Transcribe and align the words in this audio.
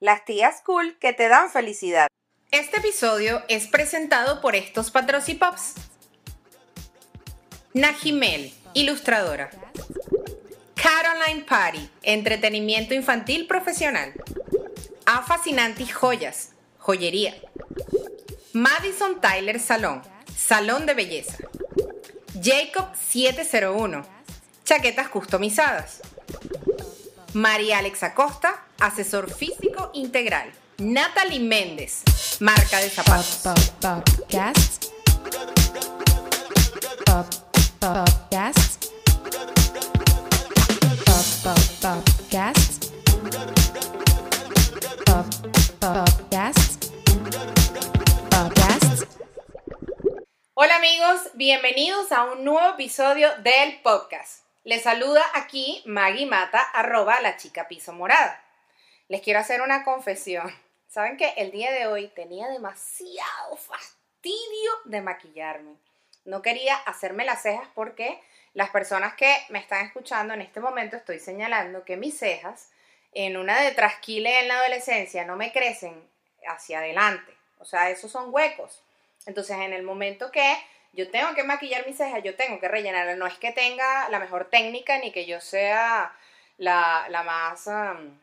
las 0.00 0.24
tías 0.24 0.62
cool 0.64 0.96
que 0.98 1.12
te 1.12 1.28
dan 1.28 1.50
felicidad. 1.50 2.08
Este 2.50 2.78
episodio 2.78 3.42
es 3.48 3.68
presentado 3.68 4.40
por 4.40 4.56
estos 4.56 4.90
patrocipops. 4.90 5.74
Najimel, 7.74 8.52
ilustradora. 8.72 9.50
Caroline 10.74 11.44
Party, 11.44 11.88
entretenimiento 12.02 12.94
infantil 12.94 13.46
profesional. 13.46 14.14
A 15.04 15.22
Joyas, 15.92 16.52
joyería. 16.78 17.34
Madison 18.54 19.20
Tyler 19.20 19.60
Salón, 19.60 20.02
salón 20.34 20.86
de 20.86 20.94
belleza. 20.94 21.36
Jacob 22.42 22.88
701, 22.96 24.04
chaquetas 24.64 25.08
customizadas. 25.08 26.00
María 27.34 27.78
Alex 27.78 28.02
Acosta, 28.02 28.64
asesor 28.80 29.32
físico 29.32 29.69
integral. 29.92 30.52
Natalie 30.78 31.40
Méndez, 31.40 32.02
marca 32.40 32.78
de 32.78 32.90
zapatos. 32.90 33.42
Hola 50.54 50.76
amigos, 50.76 51.20
bienvenidos 51.34 52.12
a 52.12 52.24
un 52.24 52.44
nuevo 52.44 52.74
episodio 52.74 53.28
del 53.42 53.80
podcast. 53.82 54.44
Les 54.64 54.82
saluda 54.82 55.22
aquí 55.34 55.82
Maggie 55.86 56.26
Mata, 56.26 56.60
arroba 56.60 57.20
la 57.22 57.36
chica 57.36 57.66
piso 57.66 57.92
morada. 57.92 58.49
Les 59.10 59.22
quiero 59.22 59.40
hacer 59.40 59.60
una 59.60 59.82
confesión. 59.82 60.48
Saben 60.86 61.16
que 61.16 61.30
el 61.36 61.50
día 61.50 61.72
de 61.72 61.88
hoy 61.88 62.06
tenía 62.14 62.46
demasiado 62.46 63.56
fastidio 63.56 64.70
de 64.84 65.00
maquillarme. 65.00 65.74
No 66.24 66.42
quería 66.42 66.76
hacerme 66.76 67.24
las 67.24 67.42
cejas 67.42 67.66
porque 67.74 68.22
las 68.54 68.70
personas 68.70 69.14
que 69.14 69.34
me 69.48 69.58
están 69.58 69.84
escuchando 69.84 70.32
en 70.32 70.42
este 70.42 70.60
momento 70.60 70.96
estoy 70.96 71.18
señalando 71.18 71.84
que 71.84 71.96
mis 71.96 72.16
cejas 72.20 72.70
en 73.12 73.36
una 73.36 73.60
de 73.60 73.72
trasquile 73.72 74.42
en 74.42 74.46
la 74.46 74.60
adolescencia 74.60 75.24
no 75.24 75.34
me 75.34 75.50
crecen 75.50 76.08
hacia 76.46 76.78
adelante. 76.78 77.36
O 77.58 77.64
sea, 77.64 77.90
esos 77.90 78.12
son 78.12 78.32
huecos. 78.32 78.80
Entonces, 79.26 79.56
en 79.56 79.72
el 79.72 79.82
momento 79.82 80.30
que 80.30 80.56
yo 80.92 81.10
tengo 81.10 81.34
que 81.34 81.42
maquillar 81.42 81.84
mis 81.84 81.96
cejas, 81.96 82.22
yo 82.22 82.36
tengo 82.36 82.60
que 82.60 82.68
rellenar. 82.68 83.16
No 83.16 83.26
es 83.26 83.34
que 83.38 83.50
tenga 83.50 84.08
la 84.08 84.20
mejor 84.20 84.50
técnica 84.50 84.98
ni 84.98 85.10
que 85.10 85.26
yo 85.26 85.40
sea 85.40 86.16
la, 86.58 87.08
más 87.26 87.66
um, 87.66 88.16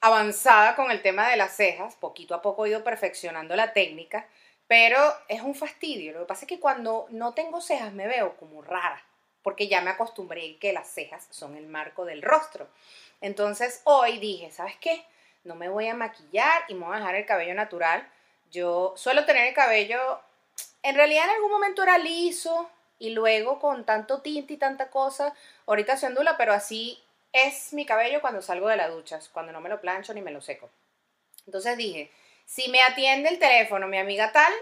avanzada 0.00 0.76
con 0.76 0.90
el 0.90 1.02
tema 1.02 1.28
de 1.28 1.36
las 1.36 1.56
cejas. 1.56 1.94
Poquito 1.96 2.34
a 2.34 2.42
poco 2.42 2.64
he 2.64 2.70
ido 2.70 2.84
perfeccionando 2.84 3.56
la 3.56 3.72
técnica, 3.72 4.26
pero 4.66 4.98
es 5.28 5.42
un 5.42 5.54
fastidio. 5.54 6.12
Lo 6.12 6.20
que 6.20 6.26
pasa 6.26 6.42
es 6.42 6.48
que 6.48 6.60
cuando 6.60 7.06
no 7.10 7.34
tengo 7.34 7.60
cejas 7.60 7.92
me 7.92 8.06
veo 8.06 8.36
como 8.36 8.62
rara, 8.62 9.02
porque 9.42 9.68
ya 9.68 9.80
me 9.80 9.90
acostumbré 9.90 10.56
que 10.58 10.72
las 10.72 10.88
cejas 10.88 11.26
son 11.30 11.56
el 11.56 11.66
marco 11.66 12.04
del 12.04 12.22
rostro. 12.22 12.68
Entonces 13.20 13.82
hoy 13.84 14.18
dije, 14.18 14.50
¿sabes 14.50 14.76
qué? 14.80 15.04
No 15.44 15.54
me 15.54 15.68
voy 15.68 15.88
a 15.88 15.94
maquillar 15.94 16.62
y 16.68 16.74
me 16.74 16.86
voy 16.86 16.96
a 16.96 16.98
dejar 16.98 17.14
el 17.14 17.26
cabello 17.26 17.54
natural. 17.54 18.06
Yo 18.50 18.94
suelo 18.96 19.24
tener 19.24 19.46
el 19.46 19.54
cabello 19.54 20.20
en 20.82 20.94
realidad 20.94 21.24
en 21.24 21.30
algún 21.30 21.50
momento 21.50 21.82
era 21.82 21.98
liso 21.98 22.70
y 22.98 23.10
luego 23.10 23.58
con 23.58 23.84
tanto 23.84 24.20
tinte 24.20 24.54
y 24.54 24.56
tanta 24.56 24.90
cosa, 24.90 25.34
ahorita 25.66 25.96
se 25.96 26.06
ondula, 26.06 26.36
pero 26.36 26.52
así 26.52 27.02
es 27.32 27.72
mi 27.72 27.86
cabello 27.86 28.20
cuando 28.20 28.42
salgo 28.42 28.68
de 28.68 28.76
la 28.76 28.88
ducha, 28.88 29.18
cuando 29.32 29.52
no 29.52 29.60
me 29.60 29.68
lo 29.68 29.80
plancho 29.80 30.14
ni 30.14 30.20
me 30.20 30.30
lo 30.30 30.40
seco. 30.40 30.70
Entonces 31.46 31.76
dije, 31.76 32.10
si 32.44 32.68
me 32.68 32.82
atiende 32.82 33.28
el 33.28 33.38
teléfono 33.38 33.88
mi 33.88 33.98
amiga 33.98 34.32
tal, 34.32 34.52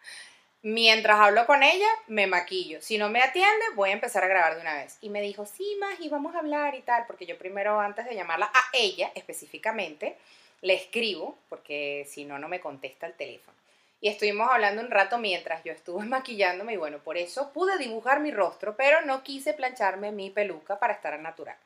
mientras 0.62 1.20
hablo 1.20 1.46
con 1.46 1.62
ella, 1.62 1.88
me 2.06 2.26
maquillo. 2.26 2.80
Si 2.82 2.98
no 2.98 3.08
me 3.08 3.22
atiende, 3.22 3.64
voy 3.74 3.90
a 3.90 3.94
empezar 3.94 4.24
a 4.24 4.28
grabar 4.28 4.54
de 4.54 4.60
una 4.60 4.74
vez. 4.74 4.98
Y 5.00 5.10
me 5.10 5.22
dijo, 5.22 5.46
sí, 5.46 5.76
Magi, 5.80 6.08
vamos 6.08 6.34
a 6.34 6.40
hablar 6.40 6.74
y 6.74 6.82
tal, 6.82 7.06
porque 7.06 7.26
yo 7.26 7.38
primero, 7.38 7.80
antes 7.80 8.04
de 8.06 8.14
llamarla 8.14 8.50
a 8.52 8.64
ella 8.72 9.10
específicamente, 9.14 10.16
le 10.60 10.74
escribo, 10.74 11.38
porque 11.48 12.06
si 12.10 12.24
no, 12.24 12.38
no 12.38 12.48
me 12.48 12.60
contesta 12.60 13.06
el 13.06 13.14
teléfono 13.14 13.58
y 14.00 14.08
estuvimos 14.08 14.48
hablando 14.50 14.82
un 14.82 14.90
rato 14.90 15.18
mientras 15.18 15.64
yo 15.64 15.72
estuve 15.72 16.04
maquillándome 16.06 16.74
y 16.74 16.76
bueno, 16.76 16.98
por 16.98 17.16
eso 17.16 17.52
pude 17.52 17.78
dibujar 17.78 18.20
mi 18.20 18.30
rostro, 18.30 18.76
pero 18.76 19.02
no 19.02 19.22
quise 19.22 19.54
plancharme 19.54 20.12
mi 20.12 20.30
peluca 20.30 20.78
para 20.78 20.94
estar 20.94 21.18
natural. 21.18 21.56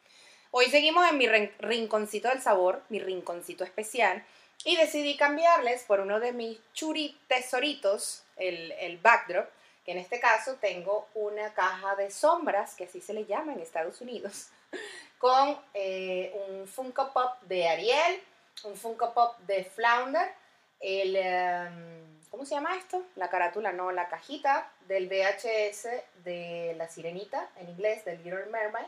Hoy 0.54 0.66
seguimos 0.66 1.08
en 1.08 1.16
mi 1.16 1.26
rinconcito 1.26 2.28
del 2.28 2.42
sabor, 2.42 2.82
mi 2.90 2.98
rinconcito 2.98 3.64
especial, 3.64 4.22
y 4.66 4.76
decidí 4.76 5.16
cambiarles 5.16 5.84
por 5.84 6.00
uno 6.00 6.20
de 6.20 6.34
mis 6.34 6.60
churi 6.74 7.18
tesoritos, 7.26 8.24
el, 8.36 8.98
backdrop, 9.02 9.48
que 9.86 9.92
en 9.92 9.98
este 9.98 10.20
caso 10.20 10.56
tengo 10.56 11.08
una 11.14 11.54
caja 11.54 11.96
de 11.96 12.10
sombras, 12.10 12.74
que 12.74 12.84
así 12.84 13.00
se 13.00 13.14
le 13.14 13.24
llama 13.24 13.54
en 13.54 13.60
Estados 13.60 14.02
Unidos, 14.02 14.48
con 15.18 15.58
eh, 15.72 16.38
un 16.46 16.68
Funko 16.68 17.14
Pop 17.14 17.40
de 17.44 17.66
Ariel, 17.66 18.20
un 18.64 18.76
Funko 18.76 19.14
Pop 19.14 19.38
de 19.46 19.64
Flounder, 19.64 20.34
el... 20.80 21.16
Em, 21.16 22.20
¿cómo 22.28 22.44
se 22.44 22.54
llama 22.54 22.76
esto? 22.76 23.02
La 23.16 23.30
carátula, 23.30 23.72
no, 23.72 23.90
la 23.90 24.08
cajita 24.08 24.70
del 24.86 25.08
VHS 25.08 25.88
de 26.24 26.74
La 26.76 26.88
Sirenita, 26.88 27.48
en 27.56 27.70
inglés, 27.70 28.04
del 28.04 28.22
Little 28.22 28.46
Mermaid, 28.46 28.86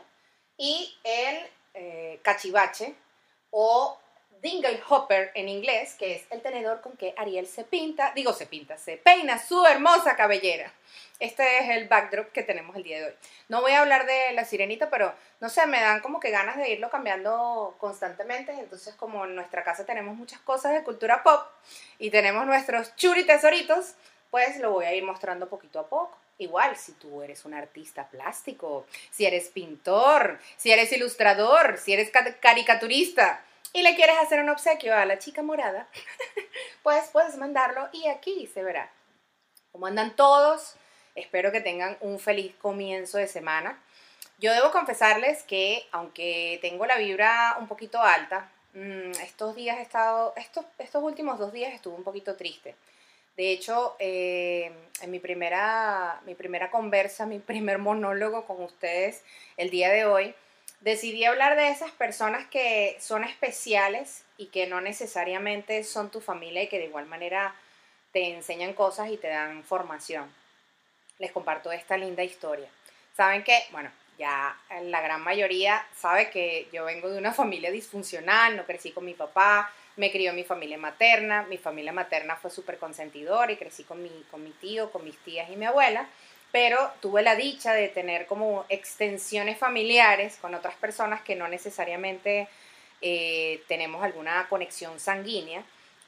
y 0.57 0.97
el 1.03 1.49
eh, 1.73 2.19
cachivache 2.23 2.95
o 3.51 3.99
dingle 4.41 4.79
hopper 4.87 5.31
en 5.33 5.49
inglés, 5.49 5.95
que 5.95 6.15
es 6.15 6.27
el 6.29 6.41
tenedor 6.41 6.81
con 6.81 6.95
que 6.97 7.13
Ariel 7.17 7.47
se 7.47 7.63
pinta, 7.63 8.11
digo 8.13 8.31
se 8.31 8.45
pinta, 8.45 8.77
se 8.77 8.97
peina 8.97 9.39
su 9.39 9.65
hermosa 9.65 10.15
cabellera. 10.15 10.71
Este 11.19 11.59
es 11.59 11.69
el 11.69 11.87
backdrop 11.87 12.31
que 12.31 12.43
tenemos 12.43 12.75
el 12.75 12.83
día 12.83 12.99
de 12.99 13.05
hoy. 13.05 13.13
No 13.47 13.61
voy 13.61 13.71
a 13.71 13.81
hablar 13.81 14.05
de 14.05 14.33
la 14.33 14.45
sirenita, 14.45 14.89
pero 14.89 15.13
no 15.39 15.49
sé, 15.49 15.65
me 15.65 15.79
dan 15.79 16.01
como 16.01 16.19
que 16.19 16.29
ganas 16.29 16.57
de 16.57 16.69
irlo 16.69 16.89
cambiando 16.89 17.75
constantemente. 17.79 18.51
Entonces, 18.51 18.93
como 18.95 19.25
en 19.25 19.33
nuestra 19.33 19.63
casa 19.63 19.85
tenemos 19.85 20.15
muchas 20.15 20.39
cosas 20.41 20.73
de 20.73 20.83
cultura 20.83 21.23
pop 21.23 21.47
y 21.99 22.09
tenemos 22.09 22.45
nuestros 22.45 22.95
churi 22.97 23.25
tesoritos, 23.25 23.95
pues 24.29 24.59
lo 24.59 24.71
voy 24.71 24.85
a 24.85 24.93
ir 24.93 25.03
mostrando 25.03 25.47
poquito 25.47 25.79
a 25.79 25.87
poco. 25.87 26.17
Igual, 26.37 26.75
si 26.75 26.91
tú 26.93 27.21
eres 27.21 27.45
un 27.45 27.53
artista 27.53 28.09
plástico, 28.09 28.85
si 29.11 29.25
eres 29.25 29.49
pintor, 29.49 30.39
si 30.57 30.71
eres 30.71 30.91
ilustrador, 30.91 31.77
si 31.77 31.93
eres 31.93 32.11
caricaturista 32.41 33.43
y 33.71 33.81
le 33.81 33.95
quieres 33.95 34.17
hacer 34.17 34.41
un 34.41 34.49
obsequio 34.49 34.95
a 34.95 35.05
la 35.05 35.17
chica 35.17 35.41
morada, 35.41 35.87
pues 36.83 37.09
puedes 37.13 37.37
mandarlo 37.37 37.87
y 37.93 38.07
aquí 38.07 38.47
se 38.53 38.63
verá. 38.63 38.91
Como 39.71 39.87
andan 39.87 40.15
todos, 40.15 40.75
Espero 41.15 41.53
que 41.53 41.61
tengan 41.61 41.97
un 42.01 42.19
feliz 42.19 42.53
comienzo 42.57 43.17
de 43.17 43.27
semana. 43.27 43.81
Yo 44.37 44.51
debo 44.53 44.69
confesarles 44.71 45.43
que, 45.43 45.87
aunque 45.93 46.59
tengo 46.61 46.85
la 46.85 46.97
vibra 46.97 47.55
un 47.57 47.69
poquito 47.69 48.01
alta, 48.01 48.51
mm, 48.73 49.11
estos 49.23 49.55
días 49.55 49.77
he 49.77 49.81
estado, 49.81 50.33
estos, 50.35 50.65
estos 50.77 51.01
últimos 51.01 51.39
dos 51.39 51.53
días 51.53 51.73
estuve 51.73 51.95
un 51.95 52.03
poquito 52.03 52.35
triste. 52.35 52.75
De 53.37 53.51
hecho, 53.51 53.95
eh, 53.99 54.71
en 55.01 55.11
mi 55.11 55.19
primera, 55.19 56.21
mi 56.25 56.35
primera 56.35 56.71
conversa, 56.71 57.25
mi 57.25 57.39
primer 57.39 57.77
monólogo 57.77 58.45
con 58.45 58.61
ustedes 58.63 59.23
el 59.57 59.69
día 59.69 59.89
de 59.91 60.05
hoy, 60.05 60.33
decidí 60.81 61.25
hablar 61.25 61.55
de 61.55 61.69
esas 61.69 61.91
personas 61.91 62.47
que 62.47 62.97
son 62.99 63.23
especiales 63.23 64.23
y 64.37 64.47
que 64.47 64.67
no 64.67 64.81
necesariamente 64.81 65.83
son 65.83 66.11
tu 66.11 66.21
familia 66.21 66.63
y 66.63 66.67
que 66.67 66.79
de 66.79 66.85
igual 66.85 67.05
manera 67.05 67.55
te 68.11 68.33
enseñan 68.33 68.73
cosas 68.73 69.09
y 69.09 69.17
te 69.17 69.27
dan 69.27 69.63
formación 69.63 70.31
les 71.19 71.31
comparto 71.31 71.71
esta 71.71 71.97
linda 71.97 72.23
historia. 72.23 72.67
Saben 73.15 73.43
que, 73.43 73.63
bueno, 73.71 73.89
ya 74.17 74.57
la 74.83 75.01
gran 75.01 75.21
mayoría 75.21 75.85
sabe 75.95 76.29
que 76.29 76.67
yo 76.71 76.85
vengo 76.85 77.09
de 77.09 77.17
una 77.17 77.33
familia 77.33 77.71
disfuncional, 77.71 78.55
no 78.55 78.65
crecí 78.65 78.91
con 78.91 79.05
mi 79.05 79.13
papá, 79.13 79.71
me 79.97 80.11
crió 80.11 80.33
mi 80.33 80.43
familia 80.43 80.77
materna, 80.77 81.43
mi 81.43 81.57
familia 81.57 81.93
materna 81.93 82.35
fue 82.35 82.51
súper 82.51 82.77
consentidora 82.77 83.51
y 83.51 83.57
crecí 83.57 83.83
con 83.83 84.01
mi, 84.03 84.11
con 84.29 84.43
mi 84.43 84.51
tío, 84.51 84.91
con 84.91 85.03
mis 85.03 85.17
tías 85.19 85.49
y 85.49 85.55
mi 85.55 85.65
abuela, 85.65 86.07
pero 86.51 86.91
tuve 87.01 87.21
la 87.21 87.35
dicha 87.35 87.73
de 87.73 87.87
tener 87.89 88.25
como 88.25 88.65
extensiones 88.69 89.57
familiares 89.57 90.37
con 90.41 90.55
otras 90.55 90.75
personas 90.75 91.21
que 91.21 91.35
no 91.35 91.47
necesariamente 91.47 92.47
eh, 93.01 93.61
tenemos 93.67 94.03
alguna 94.03 94.47
conexión 94.49 94.99
sanguínea 94.99 95.63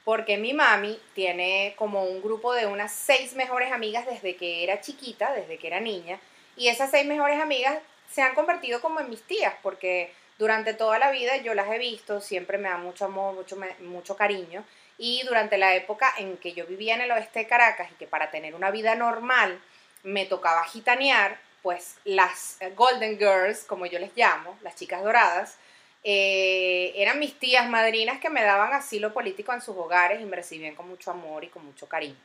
porque 0.08 0.38
mi 0.38 0.54
mami 0.54 0.98
tiene 1.14 1.74
como 1.76 2.04
un 2.04 2.22
grupo 2.22 2.54
de 2.54 2.64
unas 2.64 2.90
seis 2.90 3.34
mejores 3.34 3.72
amigas 3.72 4.06
desde 4.06 4.36
que 4.36 4.64
era 4.64 4.80
chiquita, 4.80 5.34
desde 5.34 5.58
que 5.58 5.66
era 5.66 5.80
niña, 5.80 6.18
y 6.56 6.68
esas 6.68 6.90
seis 6.90 7.06
mejores 7.06 7.38
amigas 7.38 7.78
se 8.10 8.22
han 8.22 8.34
convertido 8.34 8.80
como 8.80 9.00
en 9.00 9.10
mis 9.10 9.22
tías, 9.24 9.52
porque 9.62 10.10
durante 10.38 10.72
toda 10.72 10.98
la 10.98 11.10
vida 11.10 11.36
yo 11.38 11.54
las 11.54 11.68
he 11.70 11.78
visto, 11.78 12.20
siempre 12.20 12.58
me 12.58 12.68
da 12.68 12.78
mucho 12.78 13.06
amor, 13.06 13.34
mucho, 13.34 13.56
mucho 13.80 14.16
cariño, 14.16 14.64
y 14.96 15.22
durante 15.24 15.58
la 15.58 15.74
época 15.74 16.12
en 16.18 16.36
que 16.38 16.52
yo 16.52 16.66
vivía 16.66 16.94
en 16.94 17.02
el 17.02 17.10
oeste 17.10 17.40
de 17.40 17.46
Caracas 17.46 17.90
y 17.90 17.94
que 17.94 18.06
para 18.06 18.30
tener 18.30 18.54
una 18.54 18.70
vida 18.70 18.94
normal 18.94 19.60
me 20.02 20.26
tocaba 20.26 20.64
gitanear, 20.64 21.38
pues 21.62 21.96
las 22.04 22.58
Golden 22.76 23.18
Girls, 23.18 23.64
como 23.64 23.86
yo 23.86 23.98
les 23.98 24.16
llamo, 24.16 24.56
las 24.62 24.76
chicas 24.76 25.02
doradas, 25.02 25.58
eh, 26.04 26.92
eran 26.94 27.18
mis 27.18 27.38
tías 27.38 27.68
madrinas 27.68 28.20
que 28.20 28.30
me 28.30 28.42
daban 28.42 28.72
asilo 28.72 29.12
político 29.12 29.52
en 29.52 29.60
sus 29.60 29.76
hogares 29.76 30.20
y 30.20 30.24
me 30.24 30.36
recibían 30.36 30.74
con 30.74 30.88
mucho 30.88 31.10
amor 31.10 31.44
y 31.44 31.48
con 31.48 31.64
mucho 31.64 31.88
cariño. 31.88 32.16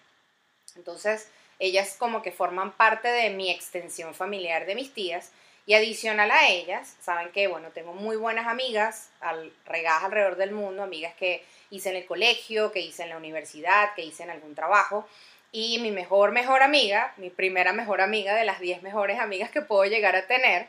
Entonces, 0.75 1.29
ellas 1.59 1.95
como 1.97 2.21
que 2.21 2.31
forman 2.31 2.71
parte 2.71 3.07
de 3.07 3.29
mi 3.31 3.49
extensión 3.51 4.13
familiar 4.13 4.65
de 4.65 4.75
mis 4.75 4.93
tías 4.93 5.31
y 5.65 5.75
adicional 5.75 6.29
a 6.31 6.49
ellas, 6.49 6.97
saben 6.99 7.31
que, 7.31 7.47
bueno, 7.47 7.69
tengo 7.69 7.93
muy 7.93 8.17
buenas 8.17 8.47
amigas 8.47 9.09
al, 9.21 9.53
regadas 9.65 10.03
alrededor 10.03 10.35
del 10.35 10.51
mundo, 10.51 10.83
amigas 10.83 11.13
que 11.15 11.43
hice 11.69 11.89
en 11.89 11.95
el 11.95 12.05
colegio, 12.05 12.71
que 12.71 12.81
hice 12.81 13.03
en 13.03 13.09
la 13.09 13.17
universidad, 13.17 13.93
que 13.95 14.03
hice 14.03 14.23
en 14.23 14.29
algún 14.29 14.55
trabajo. 14.55 15.07
Y 15.53 15.79
mi 15.79 15.91
mejor, 15.91 16.31
mejor 16.31 16.63
amiga, 16.63 17.13
mi 17.17 17.29
primera 17.29 17.71
mejor 17.71 18.01
amiga 18.01 18.35
de 18.35 18.43
las 18.43 18.59
10 18.59 18.81
mejores 18.81 19.19
amigas 19.19 19.51
que 19.51 19.61
puedo 19.61 19.85
llegar 19.85 20.15
a 20.15 20.27
tener, 20.27 20.67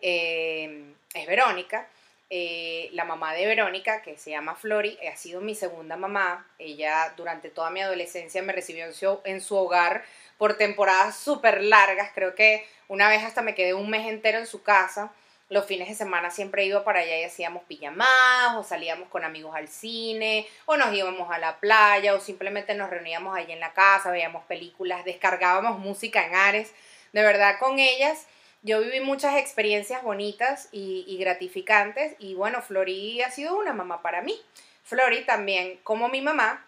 eh, 0.00 0.92
es 1.14 1.26
Verónica. 1.26 1.88
Eh, 2.28 2.90
la 2.92 3.04
mamá 3.04 3.34
de 3.34 3.46
Verónica, 3.46 4.02
que 4.02 4.18
se 4.18 4.30
llama 4.30 4.54
Flori, 4.56 4.98
ha 5.10 5.16
sido 5.16 5.40
mi 5.40 5.54
segunda 5.54 5.96
mamá. 5.96 6.46
Ella 6.58 7.14
durante 7.16 7.50
toda 7.50 7.70
mi 7.70 7.80
adolescencia 7.80 8.42
me 8.42 8.52
recibió 8.52 8.84
en 8.84 8.92
su, 8.92 9.20
en 9.24 9.40
su 9.40 9.56
hogar 9.56 10.04
por 10.38 10.56
temporadas 10.56 11.16
súper 11.16 11.62
largas. 11.62 12.10
Creo 12.14 12.34
que 12.34 12.66
una 12.88 13.08
vez 13.08 13.24
hasta 13.24 13.42
me 13.42 13.54
quedé 13.54 13.74
un 13.74 13.90
mes 13.90 14.06
entero 14.06 14.38
en 14.38 14.46
su 14.46 14.62
casa. 14.62 15.12
Los 15.48 15.66
fines 15.66 15.88
de 15.88 15.94
semana 15.94 16.30
siempre 16.30 16.64
iba 16.64 16.82
para 16.82 17.00
allá 17.00 17.18
y 17.20 17.24
hacíamos 17.24 17.62
pijamadas 17.64 18.56
o 18.56 18.64
salíamos 18.64 19.08
con 19.08 19.24
amigos 19.24 19.54
al 19.54 19.68
cine 19.68 20.46
o 20.64 20.76
nos 20.76 20.92
íbamos 20.92 21.30
a 21.30 21.38
la 21.38 21.60
playa 21.60 22.14
o 22.14 22.20
simplemente 22.20 22.74
nos 22.74 22.90
reuníamos 22.90 23.36
allí 23.36 23.52
en 23.52 23.60
la 23.60 23.72
casa, 23.72 24.10
veíamos 24.10 24.44
películas, 24.46 25.04
descargábamos 25.04 25.78
música 25.78 26.26
en 26.26 26.34
Ares. 26.34 26.72
De 27.12 27.22
verdad, 27.22 27.60
con 27.60 27.78
ellas 27.78 28.26
yo 28.66 28.80
viví 28.80 28.98
muchas 28.98 29.36
experiencias 29.36 30.02
bonitas 30.02 30.68
y, 30.72 31.16
gratificantes 31.20 32.16
y 32.18 32.34
bueno, 32.34 32.62
Flori 32.62 33.22
ha 33.22 33.30
sido 33.30 33.56
una 33.56 33.72
mamá 33.72 34.02
para 34.02 34.22
mí. 34.22 34.36
Flori 34.82 35.24
también, 35.24 35.78
como 35.84 36.08
mi 36.08 36.20
mamá, 36.20 36.65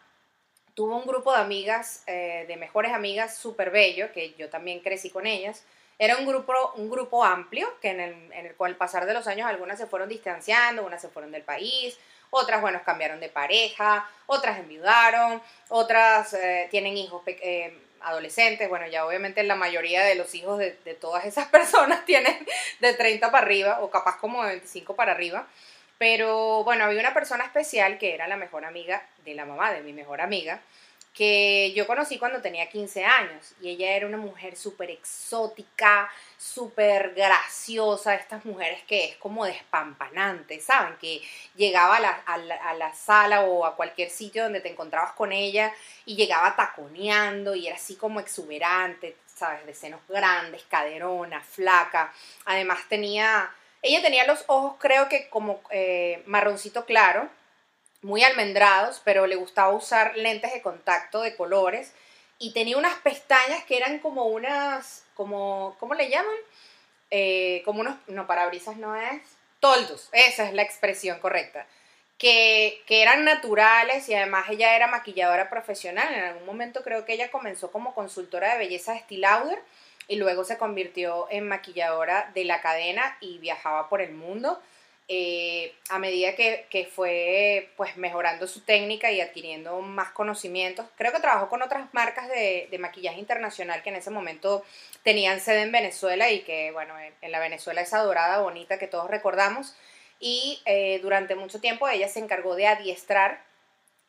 tuvo 0.79 0.95
un 0.95 1.05
grupo 1.09 1.33
de 1.33 1.41
amigas, 1.41 2.05
eh, 2.07 2.45
de 2.47 2.57
mejores 2.57 2.93
amigas 2.93 3.37
súper 3.37 3.73
bello, 3.73 4.13
que 4.13 4.35
yo 4.35 4.49
también 4.49 4.79
crecí 4.79 5.11
con 5.11 5.27
ellas. 5.27 5.65
Era 5.99 6.17
un 6.19 6.25
grupo, 6.25 6.53
un 6.77 6.89
grupo 6.89 7.25
amplio, 7.25 7.67
que 7.81 7.91
en 7.91 7.99
el, 7.99 8.13
en 8.33 8.47
el, 8.47 8.55
con 8.55 8.71
el 8.71 8.77
pasar 8.77 9.05
de 9.05 9.13
los 9.13 9.27
años 9.27 9.49
algunas 9.49 9.77
se 9.77 9.89
fueron 9.89 10.09
distanciando, 10.09 10.87
unas 10.87 11.03
se 11.03 11.09
fueron 11.09 11.33
del 11.33 11.43
país, 11.43 11.99
otras, 12.31 12.61
bueno, 12.61 12.81
cambiaron 12.85 13.19
de 13.19 13.29
pareja, 13.29 14.09
otras 14.27 14.61
enviudaron, 14.61 15.43
otras 15.69 16.35
eh, 16.35 16.69
tienen 16.71 16.97
hijos 16.97 17.23
eh, 17.27 17.77
adolescentes, 18.03 18.69
bueno, 18.69 18.87
ya 18.87 19.05
obviamente 19.05 19.43
la 19.43 19.57
mayoría 19.57 20.05
de 20.05 20.15
los 20.15 20.33
hijos 20.37 20.59
de, 20.59 20.79
de, 20.85 20.95
todas 20.95 21.25
esas 21.25 21.49
personas 21.59 22.05
tienen 22.05 22.39
de 22.79 22.95
30 22.95 23.33
para 23.33 23.45
arriba, 23.45 23.81
o 23.81 23.91
capaz 23.91 24.21
como 24.21 24.45
de 24.45 24.51
25 24.51 24.95
para 24.95 25.11
arriba. 25.11 25.49
Pero 25.99 26.63
bueno, 26.65 26.85
había 26.85 27.01
una 27.01 27.13
persona 27.13 27.45
especial 27.45 27.99
que 27.99 28.15
era 28.15 28.29
la 28.29 28.37
mejor 28.37 28.65
amiga 28.65 29.05
de 29.25 29.35
la 29.35 29.45
mamá 29.45 29.73
de 29.73 29.83
mi 29.83 29.93
mejor 29.93 30.21
amiga, 30.21 30.61
que 31.19 31.73
yo 31.75 31.85
conocí 31.89 32.17
cuando 32.17 32.41
tenía 32.41 32.69
15 32.69 33.05
años 33.05 33.53
y 33.61 33.71
ella 33.71 33.91
era 33.97 34.07
una 34.07 34.19
mujer 34.19 34.57
súper 34.57 34.91
exótica, 34.93 36.09
súper 36.37 37.13
graciosa, 37.13 38.15
estas 38.15 38.45
mujeres 38.45 38.85
que 38.85 39.07
es 39.07 39.17
como 39.17 39.45
despampanante, 39.45 40.61
¿saben? 40.61 40.97
Que 41.01 41.21
llegaba 41.57 41.97
a 41.97 42.01
la, 42.01 42.11
a, 42.25 42.39
la, 42.39 42.55
a 42.55 42.75
la, 42.75 42.95
sala 42.95 43.41
o 43.41 43.67
a 43.67 43.75
cualquier 43.75 44.11
sitio 44.11 44.45
donde 44.45 44.61
te 44.61 44.71
encontrabas 44.71 45.11
con 45.15 45.33
ella 45.33 45.75
y 46.07 46.15
llegaba 46.15 46.55
taconeando 46.55 47.57
y 47.57 47.67
era 47.67 47.75
así 47.75 47.97
como 47.97 48.21
exuberante, 48.21 49.17
¿sabes? 49.27 49.67
De 49.67 49.75
senos 49.75 50.01
grandes, 50.09 50.63
caderona, 50.69 51.41
flaca. 51.41 52.13
Además 52.45 52.79
tenía 52.89 53.51
ella 53.83 54.03
tenía 54.03 54.27
los 54.27 54.45
ojos, 54.47 54.75
creo 54.79 55.09
que 55.09 55.29
como 55.29 55.61
eh, 55.71 56.23
marroncito 56.27 56.85
claro, 56.85 57.29
muy 58.03 58.23
almendrados, 58.23 59.01
pero 59.05 59.27
le 59.27 59.37
gustaba 59.37 59.73
usar 59.73 60.17
lentes 60.17 60.53
de 60.53 60.63
contacto 60.63 61.21
de 61.23 61.37
colores 61.37 61.93
y 62.39 62.53
tenía 62.53 62.79
unas 62.79 62.95
pestañas 63.01 63.65
que 63.65 63.77
eran 63.77 63.99
como 63.99 64.27
unas, 64.27 65.05
como, 65.15 65.77
¿cómo 65.81 65.95
le 65.95 66.09
llaman? 66.09 66.37
Eh, 67.11 67.63
como 67.65 67.81
unos, 67.81 67.97
no, 68.07 68.27
parabrisas 68.27 68.77
no 68.77 68.95
es, 68.95 69.23
toldos, 69.61 70.09
esa 70.13 70.47
es 70.47 70.55
la 70.55 70.63
expresión 70.63 71.19
correcta, 71.21 71.67
que, 72.19 72.83
que 72.87 73.03
eran 73.03 73.25
naturales 73.25 74.09
y 74.09 74.15
además 74.15 74.47
ella 74.51 74.77
era 74.77 74.87
maquilladora 74.87 75.51
profesional, 75.51 76.13
en 76.13 76.25
algún 76.25 76.47
momento 76.47 76.83
creo 76.83 77.05
que 77.05 77.15
ella 77.15 77.31
comenzó 77.31 77.73
como 77.73 77.95
consultora 77.95 78.53
de 78.53 78.59
belleza 78.59 78.93
de 78.93 79.17
Lauder, 79.17 79.59
y 80.09 80.17
luego 80.17 80.43
se 80.43 80.57
convirtió 80.57 81.29
en 81.31 81.47
maquilladora 81.47 82.31
de 82.35 82.45
la 82.45 82.63
cadena 82.63 83.17
y 83.21 83.39
viajaba 83.39 83.89
por 83.89 84.01
el 84.01 84.13
mundo. 84.13 84.61
Eh, 85.11 85.75
a 85.89 85.99
medida 85.99 86.35
que, 86.35 86.91
fue 86.95 87.71
pues 87.79 87.97
mejorando 87.97 88.47
su 88.47 88.61
técnica 88.61 89.11
y 89.11 89.21
adquiriendo 89.21 89.81
más 89.81 90.11
conocimientos. 90.11 90.87
Creo 90.97 91.13
que 91.13 91.21
trabajó 91.21 91.49
con 91.49 91.63
otras 91.63 91.93
marcas 91.95 92.29
de, 92.29 92.75
maquillaje 92.79 93.19
internacional 93.19 93.83
que 93.83 93.91
en 93.91 93.97
ese 93.97 94.11
momento 94.11 94.65
tenían 95.03 95.41
sede 95.41 95.63
en 95.63 95.73
Venezuela 95.73 96.31
y 96.31 96.41
que, 96.41 96.73
bueno, 96.73 96.99
en, 96.99 97.15
en 97.23 97.33
la 97.33 97.39
Venezuela 97.39 97.81
esa 97.81 98.03
dorada 98.03 98.41
bonita 98.41 98.79
que 98.79 98.87
todos 98.87 99.11
recordamos. 99.11 99.75
Y 100.21 100.61
eh, 100.67 100.99
durante 101.03 101.35
mucho 101.37 101.61
tiempo 101.61 101.89
ella 101.89 102.09
se 102.09 102.21
encargó 102.21 102.55
de 102.55 102.67
adiestrar 102.67 103.43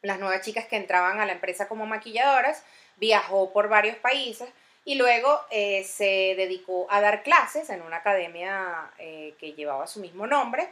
las 0.02 0.20
nuevas 0.20 0.42
chicas 0.46 0.66
que 0.66 0.78
entraban 0.78 1.20
a 1.20 1.26
la 1.26 1.34
empresa 1.34 1.68
como 1.68 1.86
maquilladoras, 1.86 2.64
viajó 2.98 3.52
por 3.52 3.70
varios 3.70 3.98
países 3.98 4.50
y 4.86 4.96
luego 4.96 5.40
eh, 5.52 5.84
se 5.84 6.34
dedicó 6.36 6.88
a 6.90 7.02
dar 7.02 7.24
clases 7.24 7.70
en 7.70 7.82
una 7.82 7.98
academia 7.98 8.92
eh, 8.98 9.36
que 9.40 9.54
llevaba 9.54 9.88
su 9.88 10.00
mismo 10.00 10.26
nombre 10.28 10.70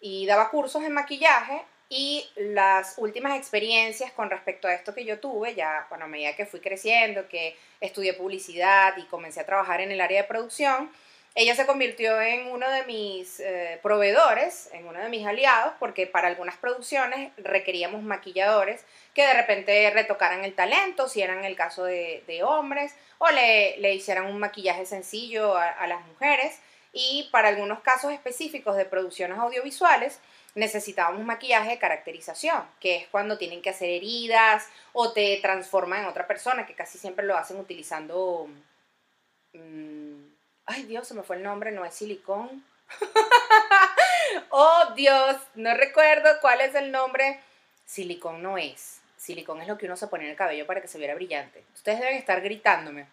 y 0.00 0.26
daba 0.26 0.50
cursos 0.50 0.82
en 0.82 0.92
maquillaje 0.92 1.62
y 1.88 2.26
las 2.36 2.94
últimas 2.98 3.38
experiencias 3.38 4.10
con 4.12 4.30
respecto 4.30 4.66
a 4.68 4.74
esto 4.74 4.94
que 4.94 5.04
yo 5.04 5.20
tuve, 5.20 5.54
ya 5.54 5.86
bueno, 5.88 6.06
a 6.06 6.08
medida 6.08 6.34
que 6.34 6.46
fui 6.46 6.60
creciendo, 6.60 7.28
que 7.28 7.56
estudié 7.80 8.14
publicidad 8.14 8.96
y 8.96 9.04
comencé 9.04 9.40
a 9.40 9.46
trabajar 9.46 9.80
en 9.80 9.92
el 9.92 10.00
área 10.00 10.22
de 10.22 10.28
producción, 10.28 10.90
ella 11.36 11.56
se 11.56 11.66
convirtió 11.66 12.20
en 12.20 12.46
uno 12.46 12.70
de 12.70 12.84
mis 12.84 13.40
eh, 13.40 13.80
proveedores, 13.82 14.70
en 14.72 14.86
uno 14.86 15.00
de 15.00 15.08
mis 15.08 15.26
aliados, 15.26 15.72
porque 15.80 16.06
para 16.06 16.28
algunas 16.28 16.56
producciones 16.56 17.32
requeríamos 17.36 18.04
maquilladores 18.04 18.84
que 19.14 19.26
de 19.26 19.34
repente 19.34 19.90
retocaran 19.90 20.44
el 20.44 20.54
talento, 20.54 21.08
si 21.08 21.22
eran 21.22 21.44
el 21.44 21.56
caso 21.56 21.84
de, 21.84 22.40
hombres, 22.44 22.94
o 23.18 23.28
le, 23.30 23.76
le, 23.78 23.94
hicieran 23.94 24.26
un 24.26 24.38
maquillaje 24.38 24.86
sencillo 24.86 25.56
a, 25.56 25.86
las 25.88 26.06
mujeres. 26.06 26.60
Y 26.92 27.28
para 27.32 27.48
algunos 27.48 27.80
casos 27.80 28.12
específicos 28.12 28.76
de 28.76 28.84
producciones 28.84 29.36
audiovisuales, 29.38 30.20
necesitábamos 30.54 31.24
maquillaje 31.24 31.70
de 31.70 31.78
caracterización, 31.78 32.62
que 32.78 32.94
es 32.94 33.06
cuando 33.08 33.38
tienen 33.38 33.60
que 33.60 33.70
hacer 33.70 33.90
heridas 33.90 34.68
o 34.92 35.12
te 35.12 35.36
transforman 35.42 36.02
en 36.02 36.06
otra 36.06 36.28
persona, 36.28 36.64
que 36.64 36.74
casi 36.74 36.96
siempre 36.96 37.26
lo 37.26 37.36
hacen 37.36 37.58
utilizando... 37.58 38.48
Mmm, 39.52 40.13
Ay, 40.66 40.84
Dios, 40.84 41.06
se 41.06 41.14
me 41.14 41.22
fue 41.22 41.36
el 41.36 41.42
nombre, 41.42 41.72
no 41.72 41.84
es 41.84 41.94
silicón. 41.94 42.64
oh, 44.50 44.92
Dios, 44.96 45.36
no 45.54 45.74
recuerdo 45.74 46.28
cuál 46.40 46.60
es 46.60 46.74
el 46.74 46.90
nombre. 46.90 47.40
Silicón 47.84 48.42
no 48.42 48.56
es. 48.56 49.00
Silicón 49.16 49.60
es 49.60 49.68
lo 49.68 49.78
que 49.78 49.86
uno 49.86 49.96
se 49.96 50.06
pone 50.06 50.24
en 50.24 50.30
el 50.30 50.36
cabello 50.36 50.66
para 50.66 50.80
que 50.80 50.88
se 50.88 50.98
viera 50.98 51.14
brillante. 51.14 51.64
Ustedes 51.74 52.00
deben 52.00 52.16
estar 52.16 52.40
gritándome. 52.40 53.06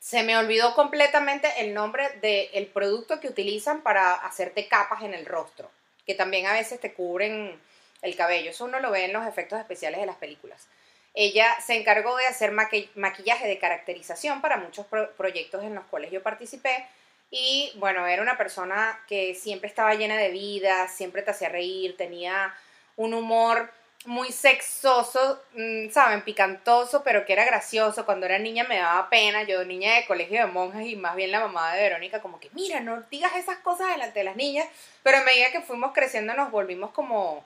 Se 0.00 0.22
me 0.22 0.36
olvidó 0.36 0.74
completamente 0.74 1.48
el 1.58 1.72
nombre 1.72 2.10
del 2.20 2.66
producto 2.66 3.20
que 3.20 3.28
utilizan 3.28 3.82
para 3.82 4.12
hacerte 4.14 4.68
capas 4.68 5.02
en 5.02 5.14
el 5.14 5.24
rostro, 5.24 5.70
que 6.06 6.14
también 6.14 6.46
a 6.46 6.52
veces 6.52 6.78
te 6.78 6.92
cubren 6.92 7.58
el 8.02 8.16
cabello. 8.16 8.50
Eso 8.50 8.66
uno 8.66 8.80
lo 8.80 8.90
ve 8.90 9.06
en 9.06 9.14
los 9.14 9.26
efectos 9.26 9.58
especiales 9.58 10.00
de 10.00 10.06
las 10.06 10.16
películas. 10.16 10.68
Ella 11.14 11.56
se 11.64 11.74
encargó 11.74 12.16
de 12.16 12.26
hacer 12.26 12.50
maquillaje 12.50 13.46
de 13.46 13.58
caracterización 13.58 14.40
para 14.40 14.56
muchos 14.56 14.84
pro 14.86 15.12
proyectos 15.16 15.62
en 15.62 15.74
los 15.74 15.84
cuales 15.84 16.10
yo 16.10 16.22
participé. 16.22 16.86
Y 17.30 17.72
bueno, 17.76 18.06
era 18.06 18.22
una 18.22 18.36
persona 18.36 19.00
que 19.08 19.34
siempre 19.34 19.68
estaba 19.68 19.94
llena 19.94 20.16
de 20.16 20.30
vida, 20.30 20.88
siempre 20.88 21.22
te 21.22 21.30
hacía 21.30 21.48
reír, 21.48 21.96
tenía 21.96 22.54
un 22.96 23.14
humor 23.14 23.70
muy 24.06 24.32
sexoso, 24.32 25.42
mm, 25.54 25.90
¿saben? 25.90 26.22
Picantoso, 26.22 27.02
pero 27.02 27.24
que 27.24 27.32
era 27.32 27.44
gracioso. 27.44 28.04
Cuando 28.04 28.26
era 28.26 28.38
niña 28.38 28.64
me 28.64 28.78
daba 28.78 29.08
pena, 29.08 29.44
yo 29.44 29.64
niña 29.64 29.94
de 29.94 30.06
colegio 30.06 30.40
de 30.40 30.46
monjas 30.46 30.84
y 30.84 30.96
más 30.96 31.16
bien 31.16 31.30
la 31.30 31.40
mamá 31.40 31.74
de 31.74 31.82
Verónica 31.82 32.20
como 32.20 32.38
que, 32.38 32.50
mira, 32.52 32.80
no 32.80 33.02
digas 33.10 33.34
esas 33.36 33.58
cosas 33.58 33.88
delante 33.88 34.18
de 34.18 34.24
las 34.24 34.36
niñas. 34.36 34.66
Pero 35.02 35.18
a 35.18 35.24
medida 35.24 35.50
que 35.52 35.62
fuimos 35.62 35.92
creciendo 35.92 36.34
nos 36.34 36.50
volvimos 36.50 36.90
como 36.90 37.44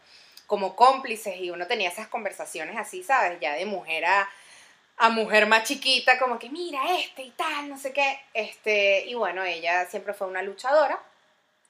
como 0.49 0.75
cómplices 0.75 1.37
y 1.37 1.51
uno 1.51 1.67
tenía 1.67 1.91
esas 1.91 2.09
conversaciones 2.09 2.77
así, 2.77 3.05
¿sabes? 3.05 3.39
Ya 3.39 3.53
de 3.53 3.67
mujer 3.67 4.07
a, 4.07 4.29
a 4.97 5.11
mujer 5.11 5.47
más 5.47 5.65
chiquita, 5.65 6.19
como 6.19 6.39
que 6.39 6.49
mira 6.49 6.81
este 6.99 7.23
y 7.23 7.31
tal, 7.33 7.69
no 7.69 7.79
sé 7.79 7.93
qué. 7.93 8.19
Este, 8.33 9.05
y 9.07 9.15
bueno, 9.15 9.45
ella 9.45 9.85
siempre 9.87 10.15
fue 10.15 10.27
una 10.27 10.43
luchadora 10.43 10.99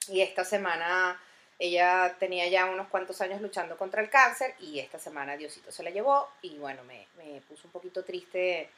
y 0.07 0.21
esta 0.21 0.45
semana 0.45 1.21
ella 1.59 2.15
tenía 2.19 2.47
ya 2.47 2.65
unos 2.67 2.87
cuantos 2.87 3.19
años 3.19 3.41
luchando 3.41 3.77
contra 3.77 4.01
el 4.01 4.09
cáncer 4.09 4.55
y 4.59 4.79
esta 4.79 4.97
semana 4.97 5.35
Diosito 5.35 5.73
se 5.73 5.83
la 5.83 5.89
llevó 5.89 6.29
y 6.41 6.57
bueno, 6.57 6.81
me, 6.85 7.05
me 7.17 7.41
puso 7.41 7.67
un 7.67 7.73
poquito 7.73 8.05
triste 8.05 8.69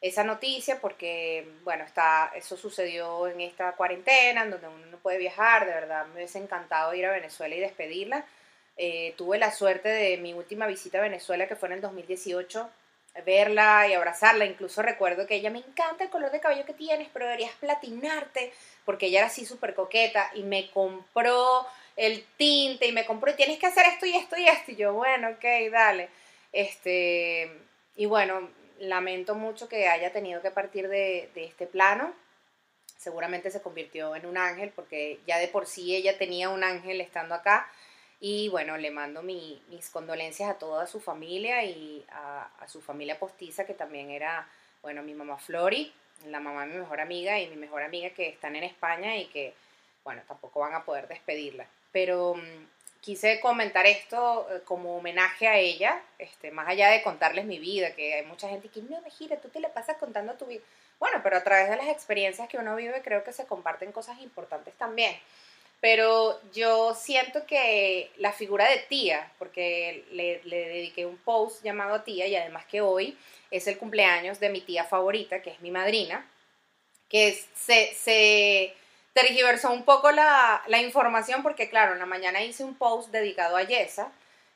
esa 0.00 0.24
noticia 0.24 0.80
porque, 0.80 1.48
bueno, 1.62 1.84
está, 1.84 2.32
eso 2.34 2.56
sucedió 2.56 3.28
en 3.28 3.40
esta 3.42 3.76
cuarentena, 3.76 4.42
en 4.42 4.50
donde 4.50 4.66
uno 4.66 4.86
no 4.86 4.96
puede 4.98 5.18
viajar, 5.18 5.66
de 5.66 5.72
verdad 5.72 6.06
me 6.06 6.14
hubiese 6.14 6.38
encantado 6.38 6.92
ir 6.94 7.06
a 7.06 7.12
Venezuela 7.12 7.54
y 7.54 7.60
despedirla. 7.60 8.24
Eh, 8.76 9.14
tuve 9.16 9.38
la 9.38 9.52
suerte 9.52 9.88
de 9.88 10.16
mi 10.16 10.32
última 10.32 10.66
visita 10.66 10.98
a 10.98 11.02
Venezuela, 11.02 11.46
que 11.46 11.56
fue 11.56 11.68
en 11.68 11.74
el 11.74 11.80
2018, 11.80 12.70
verla 13.24 13.86
y 13.88 13.92
abrazarla. 13.92 14.44
Incluso 14.44 14.82
recuerdo 14.82 15.26
que 15.26 15.36
ella 15.36 15.50
me 15.50 15.58
encanta 15.58 16.04
el 16.04 16.10
color 16.10 16.30
de 16.30 16.40
cabello 16.40 16.64
que 16.64 16.74
tienes, 16.74 17.08
pero 17.12 17.26
deberías 17.26 17.54
platinarte, 17.56 18.52
porque 18.84 19.06
ella 19.06 19.20
era 19.20 19.28
así 19.28 19.44
súper 19.44 19.74
coqueta 19.74 20.30
y 20.34 20.42
me 20.42 20.70
compró 20.70 21.66
el 21.96 22.24
tinte 22.36 22.86
y 22.86 22.92
me 22.92 23.04
compró, 23.04 23.34
tienes 23.34 23.58
que 23.58 23.66
hacer 23.66 23.84
esto 23.86 24.06
y 24.06 24.16
esto 24.16 24.36
y 24.38 24.46
esto. 24.46 24.72
Y 24.72 24.76
yo, 24.76 24.94
bueno, 24.94 25.28
ok, 25.30 25.44
dale. 25.70 26.08
Este, 26.52 27.50
y 27.96 28.06
bueno, 28.06 28.48
lamento 28.80 29.34
mucho 29.34 29.68
que 29.68 29.88
haya 29.88 30.12
tenido 30.12 30.42
que 30.42 30.50
partir 30.50 30.88
de, 30.88 31.30
este 31.34 31.66
plano. 31.66 32.12
Seguramente 32.96 33.50
se 33.50 33.62
convirtió 33.62 34.14
en 34.16 34.26
un 34.26 34.36
ángel 34.36 34.72
porque 34.74 35.20
ya 35.26 35.38
de 35.38 35.48
por 35.48 35.66
sí 35.66 35.94
ella 35.94 36.18
tenía 36.18 36.48
un 36.48 36.64
ángel 36.64 37.00
estando 37.00 37.34
acá. 37.34 37.70
Y 38.20 38.50
bueno, 38.50 38.76
le 38.76 38.90
mando 38.90 39.22
mis 39.22 39.88
condolencias 39.90 40.50
a 40.50 40.58
toda 40.58 40.86
su 40.86 41.00
familia 41.00 41.64
y 41.64 42.04
a, 42.10 42.50
su 42.68 42.82
familia 42.82 43.18
postiza, 43.18 43.64
que 43.64 43.72
también 43.72 44.10
era, 44.10 44.46
bueno, 44.82 45.02
mi 45.02 45.14
mamá 45.14 45.38
Flori, 45.38 45.92
la 46.26 46.38
mamá 46.38 46.66
de 46.66 46.74
mi 46.74 46.78
mejor 46.80 47.00
amiga 47.00 47.40
y 47.40 47.48
mi 47.48 47.56
mejor 47.56 47.82
amiga 47.82 48.10
que 48.10 48.28
están 48.28 48.56
en 48.56 48.64
España 48.64 49.16
y 49.16 49.26
que, 49.26 49.54
bueno, 50.04 50.20
tampoco 50.28 50.60
van 50.60 50.74
a 50.74 50.84
poder 50.84 51.08
despedirla. 51.08 51.66
Pero 51.92 52.34
mm, 52.34 52.66
quise 53.00 53.40
comentar 53.40 53.86
esto 53.86 54.46
eh, 54.50 54.60
como 54.66 54.98
homenaje 54.98 55.48
a 55.48 55.56
ella, 55.56 56.02
este, 56.18 56.50
más 56.50 56.68
allá 56.68 56.90
de 56.90 57.02
contarles 57.02 57.46
mi 57.46 57.58
vida, 57.58 57.94
que 57.94 58.14
hay 58.14 58.26
mucha 58.26 58.50
gente 58.50 58.68
que, 58.68 58.82
no, 58.82 59.02
gira, 59.10 59.40
tú 59.40 59.48
te 59.48 59.60
le 59.60 59.70
pasas 59.70 59.96
contando 59.96 60.34
tu 60.34 60.44
vida. 60.44 60.62
Bueno, 60.98 61.20
pero 61.22 61.38
a 61.38 61.42
través 61.42 61.70
de 61.70 61.76
las 61.76 61.88
experiencias 61.88 62.50
que 62.50 62.58
uno 62.58 62.76
vive 62.76 63.00
creo 63.02 63.24
que 63.24 63.32
se 63.32 63.46
comparten 63.46 63.92
cosas 63.92 64.20
importantes 64.20 64.74
también. 64.74 65.16
Pero 65.80 66.38
yo 66.52 66.94
siento 66.94 67.46
que 67.46 68.10
la 68.18 68.32
figura 68.32 68.68
de 68.68 68.78
tía, 68.78 69.32
porque 69.38 70.04
le, 70.12 70.40
dediqué 70.44 71.06
un 71.06 71.16
post 71.16 71.64
llamado 71.64 72.02
tía 72.02 72.26
y 72.26 72.36
además 72.36 72.66
que 72.66 72.82
hoy 72.82 73.16
es 73.50 73.66
el 73.66 73.78
cumpleaños 73.78 74.40
de 74.40 74.50
mi 74.50 74.60
tía 74.60 74.84
favorita, 74.84 75.40
que 75.40 75.50
es 75.50 75.60
mi 75.60 75.70
madrina, 75.70 76.28
que 77.08 77.42
se, 77.54 77.94
se 77.94 78.74
tergiversó 79.12 79.72
un 79.72 79.84
poco 79.84 80.10
la, 80.10 80.62
información 80.82 81.42
porque, 81.42 81.68
claro, 81.68 81.94
en 81.94 81.98
la 81.98 82.06
mañana 82.06 82.42
hice 82.42 82.64
un 82.64 82.74
post 82.74 83.10
dedicado 83.10 83.56
a 83.56 83.62
Yesa, 83.62 84.12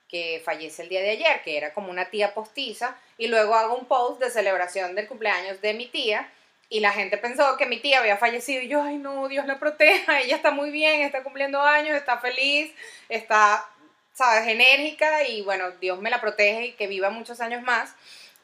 que 0.08 0.42
fallece 0.44 0.82
el 0.82 0.88
día 0.88 1.00
de 1.00 1.10
ayer, 1.10 1.42
que 1.42 1.56
era 1.56 1.72
como 1.72 1.90
una 1.90 2.10
tía 2.10 2.34
postiza, 2.34 2.96
y 3.18 3.28
luego 3.28 3.54
hago 3.54 3.74
un 3.74 3.86
post 3.86 4.20
de 4.20 4.30
celebración 4.30 4.94
del 4.94 5.08
cumpleaños 5.08 5.60
de 5.60 5.74
mi 5.74 5.86
tía, 5.86 6.30
y 6.68 6.80
la 6.80 6.92
gente 6.92 7.18
pensó 7.18 7.56
que 7.56 7.66
mi 7.66 7.78
tía 7.80 8.00
había 8.00 8.16
fallecido, 8.16 8.62
y 8.62 8.68
yo, 8.68 8.82
ay 8.82 8.96
no, 8.96 9.28
Dios 9.28 9.46
la 9.46 9.58
proteja, 9.58 10.20
ella 10.22 10.36
está 10.36 10.50
muy 10.50 10.70
bien, 10.70 11.02
está 11.02 11.22
cumpliendo 11.22 11.60
años, 11.60 11.96
está 11.96 12.18
feliz, 12.18 12.72
está, 13.08 13.66
sabes, 14.12 14.48
enérgica, 14.48 15.26
y 15.28 15.42
bueno, 15.42 15.70
Dios 15.72 16.00
me 16.00 16.10
la 16.10 16.20
protege 16.20 16.66
y 16.66 16.72
que 16.72 16.86
viva 16.86 17.10
muchos 17.10 17.40
años 17.40 17.62
más, 17.62 17.94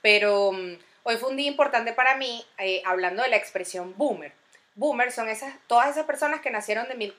pero 0.02 0.52
mm, 0.52 0.74
hoy 1.04 1.16
fue 1.16 1.30
un 1.30 1.36
día 1.36 1.48
importante 1.48 1.92
para 1.92 2.16
mí, 2.16 2.44
eh, 2.58 2.82
hablando 2.84 3.22
de 3.22 3.28
la 3.28 3.36
expresión 3.36 3.94
boomer. 3.96 4.32
Boomers 4.76 5.14
son 5.14 5.28
esas, 5.28 5.52
todas 5.66 5.90
esas 5.90 6.06
personas 6.06 6.40
que 6.40 6.50
nacieron 6.50 6.88
de, 6.88 6.94
mil, 6.94 7.14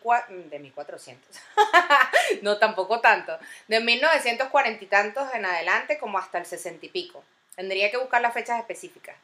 de 0.49 0.59
1400, 0.59 1.41
no 2.41 2.57
tampoco 2.57 3.01
tanto, 3.01 3.37
de 3.67 3.79
1940 3.81 4.83
y 4.83 4.87
tantos 4.87 5.31
en 5.35 5.45
adelante 5.45 5.99
como 5.99 6.17
hasta 6.17 6.39
el 6.39 6.45
60 6.45 6.85
y 6.85 6.89
pico. 6.89 7.23
Tendría 7.55 7.91
que 7.91 7.97
buscar 7.97 8.21
las 8.21 8.33
fechas 8.33 8.57
específicas. 8.57 9.15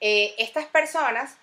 Eh, 0.00 0.34
estas 0.38 0.66
personas 0.66 1.36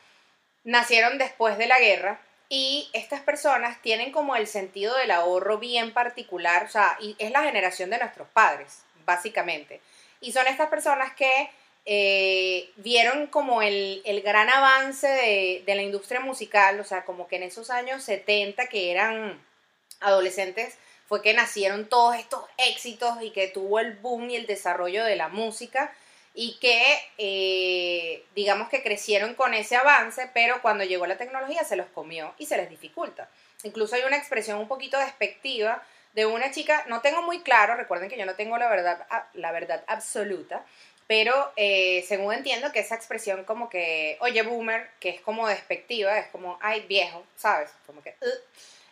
nacieron 0.64 1.18
después 1.18 1.58
de 1.58 1.68
la 1.68 1.80
guerra 1.80 2.20
y 2.50 2.90
estas 2.94 3.22
personas 3.22 3.82
tienen 3.82 4.12
como 4.12 4.36
el 4.36 4.46
sentido 4.46 4.96
del 4.98 5.12
ahorro 5.12 5.58
bien 5.58 5.94
particular, 5.94 6.66
o 6.66 6.70
sea, 6.70 6.98
y 7.00 7.16
es 7.18 7.32
la 7.32 7.44
generación 7.44 7.90
de 7.90 7.98
nuestros 7.98 8.28
padres, 8.30 8.84
básicamente. 9.06 9.82
Y 10.20 10.34
son 10.34 10.48
estas 10.48 10.70
personas 10.70 11.14
que 11.14 11.50
eh, 11.86 12.70
vieron 12.76 13.28
como 13.28 13.62
el, 13.62 14.04
gran 14.24 14.50
avance 14.50 15.08
de, 15.08 15.64
de, 15.66 15.76
la 15.76 15.82
industria 15.82 16.20
musical, 16.20 16.80
o 16.80 16.84
sea, 16.84 17.06
como 17.06 17.28
que 17.28 17.38
en 17.38 17.44
esos 17.44 17.70
años 17.70 18.04
70 18.04 18.68
que 18.68 18.92
eran 18.92 19.42
adolescentes, 20.02 20.78
fue 21.08 21.22
que 21.22 21.34
nacieron 21.34 21.90
todos 21.90 22.16
estos 22.16 22.44
éxitos 22.58 23.22
y 23.22 23.32
que 23.32 23.48
tuvo 23.48 23.80
el 23.80 23.98
boom 23.98 24.30
y 24.30 24.36
el 24.36 24.46
desarrollo 24.46 25.04
de 25.04 25.16
la 25.16 25.28
música 25.28 25.94
y 26.34 26.58
que 26.60 26.84
eh, 27.18 28.24
digamos 28.36 28.70
que 28.70 28.82
crecieron 28.82 29.36
con 29.36 29.54
ese 29.54 29.76
avance, 29.76 30.30
pero 30.34 30.62
cuando 30.62 30.84
llegó 30.84 31.06
la 31.06 31.18
tecnología 31.18 31.64
se 31.64 31.76
los 31.76 31.88
comió 31.88 32.34
y 32.38 32.46
se 32.46 32.58
les 32.58 32.70
dificulta. 32.70 33.30
Incluso 33.64 33.96
hay 33.96 34.04
una 34.04 34.18
expresión 34.18 34.60
un 34.60 34.68
poquito 34.68 34.98
despectiva 34.98 35.84
de 36.14 36.26
una 36.26 36.52
chica, 36.52 36.86
no 36.88 37.02
tengo 37.02 37.22
muy 37.22 37.42
claro, 37.42 37.76
recuerden 37.76 38.10
que 38.10 38.18
yo 38.18 38.26
no 38.26 38.36
tengo 38.36 38.58
la 38.58 38.70
verdad, 38.70 39.06
la 39.34 39.52
verdad 39.52 39.84
absoluta, 39.88 40.66
pero 41.08 41.52
eh, 41.58 42.06
según 42.08 42.34
entiendo 42.34 42.72
que 42.72 42.80
esa 42.80 42.96
expresión 42.96 43.44
como 43.44 43.70
que, 43.70 44.18
oye, 44.22 44.42
boomer, 44.44 44.90
que 45.00 45.10
es 45.10 45.22
como 45.22 45.48
despectiva, 45.48 46.18
es 46.18 46.28
como, 46.28 46.58
ay, 46.62 46.86
viejo, 46.88 47.26
¿sabes? 47.36 47.70
Como 47.86 48.02
que, 48.02 48.16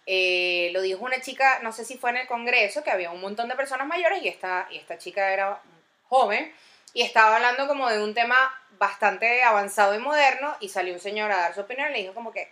eh, 0.05 0.69
lo 0.73 0.81
dijo 0.81 1.03
una 1.05 1.21
chica, 1.21 1.59
no 1.61 1.71
sé 1.71 1.85
si 1.85 1.97
fue 1.97 2.09
en 2.09 2.17
el 2.17 2.27
Congreso, 2.27 2.83
que 2.83 2.91
había 2.91 3.11
un 3.11 3.21
montón 3.21 3.47
de 3.47 3.55
personas 3.55 3.87
mayores 3.87 4.21
y 4.21 4.27
esta, 4.27 4.67
y 4.69 4.77
esta 4.77 4.97
chica 4.97 5.31
era 5.33 5.61
joven 6.07 6.53
y 6.93 7.01
estaba 7.01 7.35
hablando 7.35 7.67
como 7.67 7.89
de 7.89 8.03
un 8.03 8.13
tema 8.13 8.37
bastante 8.71 9.43
avanzado 9.43 9.93
y 9.95 9.99
moderno 9.99 10.55
y 10.59 10.69
salió 10.69 10.93
un 10.93 10.99
señor 10.99 11.31
a 11.31 11.37
dar 11.37 11.53
su 11.53 11.61
opinión 11.61 11.89
y 11.89 11.93
le 11.93 11.99
dijo 11.99 12.13
como 12.13 12.31
que, 12.31 12.51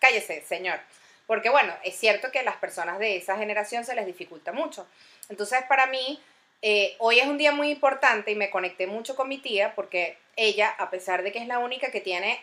cállese, 0.00 0.42
señor. 0.42 0.80
Porque 1.26 1.50
bueno, 1.50 1.74
es 1.82 1.96
cierto 1.96 2.30
que 2.30 2.40
a 2.40 2.44
las 2.44 2.56
personas 2.56 2.98
de 2.98 3.16
esa 3.16 3.36
generación 3.36 3.84
se 3.84 3.94
les 3.94 4.06
dificulta 4.06 4.52
mucho. 4.52 4.86
Entonces, 5.28 5.62
para 5.68 5.86
mí, 5.86 6.22
eh, 6.62 6.96
hoy 6.98 7.18
es 7.18 7.26
un 7.26 7.38
día 7.38 7.52
muy 7.52 7.70
importante 7.70 8.30
y 8.30 8.36
me 8.36 8.50
conecté 8.50 8.86
mucho 8.86 9.16
con 9.16 9.28
mi 9.28 9.38
tía 9.38 9.74
porque 9.74 10.18
ella, 10.36 10.74
a 10.78 10.90
pesar 10.90 11.22
de 11.22 11.32
que 11.32 11.38
es 11.38 11.46
la 11.46 11.58
única 11.58 11.90
que 11.90 12.00
tiene 12.00 12.40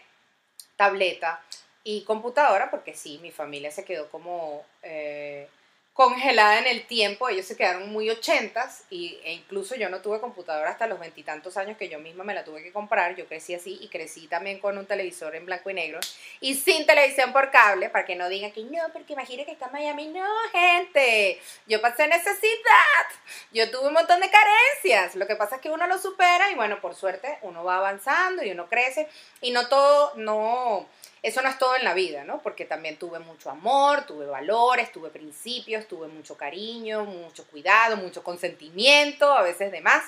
tableta 0.75 1.41
y 1.83 2.03
computadora, 2.03 2.69
porque 2.71 2.93
sí, 2.93 3.19
mi 3.21 3.31
familia 3.31 3.71
se 3.71 3.85
quedó 3.85 4.09
como 4.09 4.65
eh, 4.81 5.47
congelada 5.93 6.57
en 6.57 6.65
el 6.65 6.87
tiempo, 6.87 7.29
ellos 7.29 7.45
se 7.45 7.55
quedaron 7.55 7.91
muy 7.91 8.09
ochentas 8.09 8.83
y, 8.89 9.19
e 9.23 9.33
incluso 9.33 9.75
yo 9.75 9.89
no 9.89 10.01
tuve 10.01 10.19
computadora 10.19 10.71
hasta 10.71 10.87
los 10.87 10.99
veintitantos 10.99 11.55
años 11.55 11.77
que 11.77 11.87
yo 11.87 11.99
misma 11.99 12.23
me 12.23 12.33
la 12.33 12.43
tuve 12.43 12.63
que 12.63 12.71
comprar, 12.71 13.15
yo 13.15 13.27
crecí 13.27 13.53
así 13.53 13.77
y 13.79 13.89
crecí 13.89 14.27
también 14.27 14.59
con 14.59 14.75
un 14.79 14.87
televisor 14.87 15.35
en 15.35 15.45
blanco 15.45 15.69
y 15.69 15.75
negro 15.75 15.99
y 16.41 16.55
sin 16.55 16.87
televisión 16.87 17.31
por 17.31 17.51
cable, 17.51 17.89
para 17.89 18.05
que 18.05 18.15
no 18.15 18.27
digan 18.27 18.51
que 18.51 18.63
no, 18.63 18.91
porque 18.91 19.13
imagínate 19.13 19.45
que 19.45 19.51
está 19.51 19.67
en 19.67 19.73
Miami, 19.73 20.07
no 20.07 20.27
gente, 20.51 21.39
yo 21.67 21.79
pasé 21.79 22.07
necesidad, 22.07 23.05
yo 23.51 23.69
tuve 23.69 23.87
un 23.87 23.93
montón 23.93 24.19
de 24.19 24.31
carencias, 24.31 25.15
lo 25.15 25.27
que 25.27 25.35
pasa 25.35 25.57
es 25.57 25.61
que 25.61 25.69
uno 25.69 25.85
lo 25.85 25.99
supera 25.99 26.49
y 26.49 26.55
bueno, 26.55 26.81
por 26.81 26.95
suerte 26.95 27.37
uno 27.43 27.63
va 27.63 27.77
avanzando 27.77 28.43
y 28.43 28.49
uno 28.49 28.67
crece 28.67 29.07
y 29.41 29.51
no 29.51 29.67
todo, 29.67 30.13
no 30.15 30.87
eso 31.23 31.41
no 31.41 31.49
es 31.49 31.57
todo 31.57 31.77
en 31.77 31.85
la 31.85 31.93
vida, 31.93 32.25
¿no? 32.25 32.41
Porque 32.41 32.65
también 32.65 32.97
tuve 32.97 33.19
mucho 33.19 33.49
amor, 33.49 34.05
tuve 34.05 34.25
valores, 34.25 34.91
tuve 34.91 35.09
principios, 35.09 35.87
tuve 35.87 36.09
mucho 36.09 36.35
cariño, 36.35 37.05
mucho 37.05 37.47
cuidado, 37.47 37.95
mucho 37.95 38.23
consentimiento, 38.23 39.31
a 39.31 39.41
veces 39.41 39.71
de 39.71 39.79
más. 39.79 40.03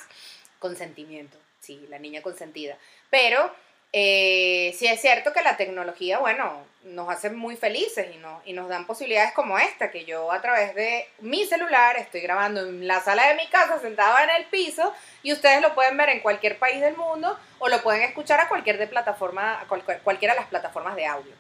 Consentimiento, 0.59 1.37
sí, 1.61 1.85
la 1.89 1.99
niña 1.99 2.21
consentida. 2.21 2.77
Pero 3.09 3.49
eh, 3.97 4.75
sí 4.77 4.87
es 4.87 4.99
cierto 4.99 5.31
que 5.31 5.41
la 5.41 5.55
tecnología, 5.55 6.19
bueno, 6.19 6.65
nos 6.83 7.07
hace 7.07 7.29
muy 7.29 7.55
felices 7.55 8.13
y, 8.13 8.17
no, 8.17 8.41
y 8.43 8.51
nos 8.51 8.67
dan 8.67 8.85
posibilidades 8.85 9.31
como 9.31 9.57
esta, 9.57 9.89
que 9.89 10.03
yo 10.03 10.33
a 10.33 10.41
través 10.41 10.75
de 10.75 11.07
mi 11.19 11.45
celular 11.45 11.95
estoy 11.95 12.19
grabando 12.19 12.59
en 12.59 12.89
la 12.89 12.99
sala 12.99 13.29
de 13.29 13.35
mi 13.35 13.47
casa 13.47 13.79
sentada 13.79 14.21
en 14.25 14.31
el 14.31 14.47
piso 14.47 14.93
y 15.23 15.31
ustedes 15.31 15.61
lo 15.61 15.73
pueden 15.75 15.95
ver 15.95 16.09
en 16.09 16.19
cualquier 16.19 16.59
país 16.59 16.81
del 16.81 16.97
mundo 16.97 17.39
o 17.57 17.69
lo 17.69 17.81
pueden 17.83 18.01
escuchar 18.01 18.41
a 18.41 18.49
cualquier 18.49 18.77
de 18.77 18.87
plataforma, 18.87 19.61
a 19.61 19.65
cualquiera 20.03 20.33
de 20.33 20.41
las 20.41 20.49
plataformas 20.49 20.97
de 20.97 21.05
audio. 21.05 21.31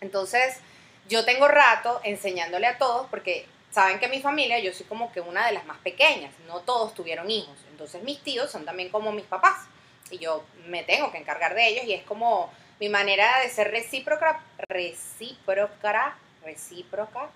Entonces, 0.00 0.60
yo 1.08 1.24
tengo 1.24 1.48
rato 1.48 2.00
enseñándole 2.04 2.68
a 2.68 2.78
todos 2.78 3.08
porque 3.10 3.46
saben 3.72 3.98
que 3.98 4.06
mi 4.06 4.20
familia, 4.20 4.60
yo 4.60 4.72
soy 4.72 4.86
como 4.86 5.10
que 5.10 5.22
una 5.22 5.44
de 5.44 5.54
las 5.54 5.66
más 5.66 5.78
pequeñas, 5.78 6.32
no 6.46 6.60
todos 6.60 6.94
tuvieron 6.94 7.28
hijos, 7.32 7.58
entonces 7.68 8.00
mis 8.04 8.22
tíos 8.22 8.48
son 8.48 8.64
también 8.64 8.90
como 8.90 9.10
mis 9.10 9.26
papás 9.26 9.66
y 10.12 10.18
yo 10.18 10.44
me 10.66 10.82
tengo 10.82 11.10
que 11.10 11.18
encargar 11.18 11.54
de 11.54 11.68
ellos 11.68 11.84
y 11.84 11.94
es 11.94 12.02
como 12.04 12.52
mi 12.78 12.88
manera 12.88 13.40
de 13.40 13.50
ser 13.50 13.70
recíproca, 13.70 14.42
recíproca, 14.68 16.16
recíproca, 16.42 17.28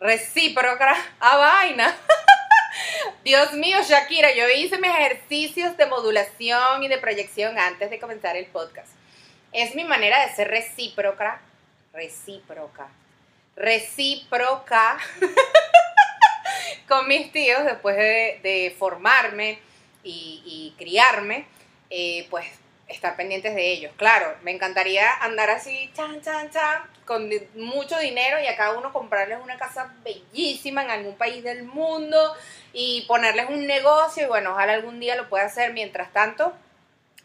recíproca 0.00 0.96
a 1.20 1.36
vaina. 1.36 1.96
Dios 3.24 3.52
mío, 3.52 3.78
Shakira, 3.82 4.34
yo 4.34 4.48
hice 4.48 4.78
mis 4.78 4.90
ejercicios 4.90 5.76
de 5.76 5.86
modulación 5.86 6.82
y 6.82 6.88
de 6.88 6.98
proyección 6.98 7.58
antes 7.58 7.90
de 7.90 8.00
comenzar 8.00 8.36
el 8.36 8.46
podcast. 8.46 8.90
Es 9.52 9.74
mi 9.74 9.84
manera 9.84 10.26
de 10.26 10.34
ser 10.34 10.48
recíproca, 10.48 11.40
recíproca, 11.92 12.88
recíproca 13.54 14.98
con 16.88 17.06
mis 17.06 17.30
tíos 17.30 17.64
después 17.64 17.96
de, 17.96 18.74
formarme 18.78 19.58
y 20.02 20.74
criarme 20.76 21.46
eh, 21.94 22.26
pues 22.30 22.46
estar 22.88 23.16
pendientes 23.16 23.54
de 23.54 23.70
ellos. 23.70 23.92
Claro, 23.96 24.34
me 24.42 24.50
encantaría 24.50 25.12
andar 25.20 25.50
así, 25.50 25.90
chan, 25.94 26.22
chan, 26.22 26.50
chan, 26.50 26.82
con 27.04 27.30
mucho 27.54 27.98
dinero 27.98 28.40
y 28.40 28.46
a 28.46 28.56
cada 28.56 28.78
uno 28.78 28.94
comprarles 28.94 29.38
una 29.42 29.58
casa 29.58 29.94
bellísima 30.02 30.84
en 30.84 30.90
algún 30.90 31.16
país 31.16 31.44
del 31.44 31.64
mundo 31.64 32.34
y 32.72 33.02
ponerles 33.02 33.50
un 33.50 33.66
negocio 33.66 34.24
y 34.24 34.26
bueno, 34.26 34.52
ojalá 34.52 34.72
algún 34.72 35.00
día 35.00 35.16
lo 35.16 35.28
pueda 35.28 35.44
hacer. 35.44 35.74
Mientras 35.74 36.10
tanto, 36.14 36.54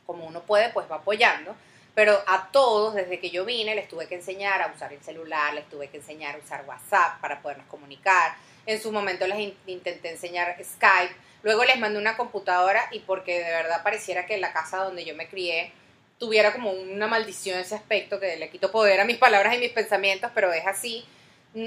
como 0.06 0.26
uno 0.26 0.42
puede, 0.42 0.70
pues 0.70 0.92
va 0.92 0.98
apoyando. 0.98 1.56
Pero 1.96 2.22
a 2.28 2.50
todos, 2.52 2.94
desde 2.94 3.22
que 3.22 3.30
yo 3.30 3.46
vine, 3.46 3.74
les 3.74 3.88
tuve 3.88 4.08
que 4.08 4.16
enseñar 4.16 4.62
a 4.62 4.68
usar 4.76 4.92
el 4.92 5.02
celular, 5.02 5.54
les 5.54 5.68
tuve 5.70 5.88
que 5.88 5.98
enseñar 5.98 6.36
a 6.36 6.40
usar 6.40 6.66
WhatsApp 6.68 7.22
para 7.22 7.42
podernos 7.42 7.68
comunicar. 7.68 8.36
En 8.66 8.82
su 8.82 8.92
momento 8.92 9.26
les 9.28 9.54
intenté 9.66 10.12
enseñar 10.12 10.58
Skype 10.62 11.16
Luego 11.48 11.64
les 11.64 11.80
mandé 11.80 11.98
una 11.98 12.18
computadora 12.18 12.90
y 12.92 13.00
porque 13.00 13.40
de 13.42 13.50
verdad 13.50 13.82
pareciera 13.82 14.26
que 14.26 14.38
la 14.38 14.52
casa 14.52 14.80
donde 14.80 15.06
yo 15.06 15.16
me 15.16 15.30
crié 15.30 15.72
tuviera 16.20 16.52
como 16.52 16.72
una 16.72 17.08
maldición 17.08 17.58
ese 17.58 17.74
aspecto 17.74 18.20
que 18.20 18.36
le 18.36 18.50
quito 18.50 18.70
poder 18.70 19.00
a 19.00 19.06
mis 19.06 19.16
palabras 19.16 19.56
y 19.56 19.60
mis 19.60 19.72
pensamientos, 19.72 20.30
pero 20.36 20.52
es 20.52 20.68
así. 20.68 21.06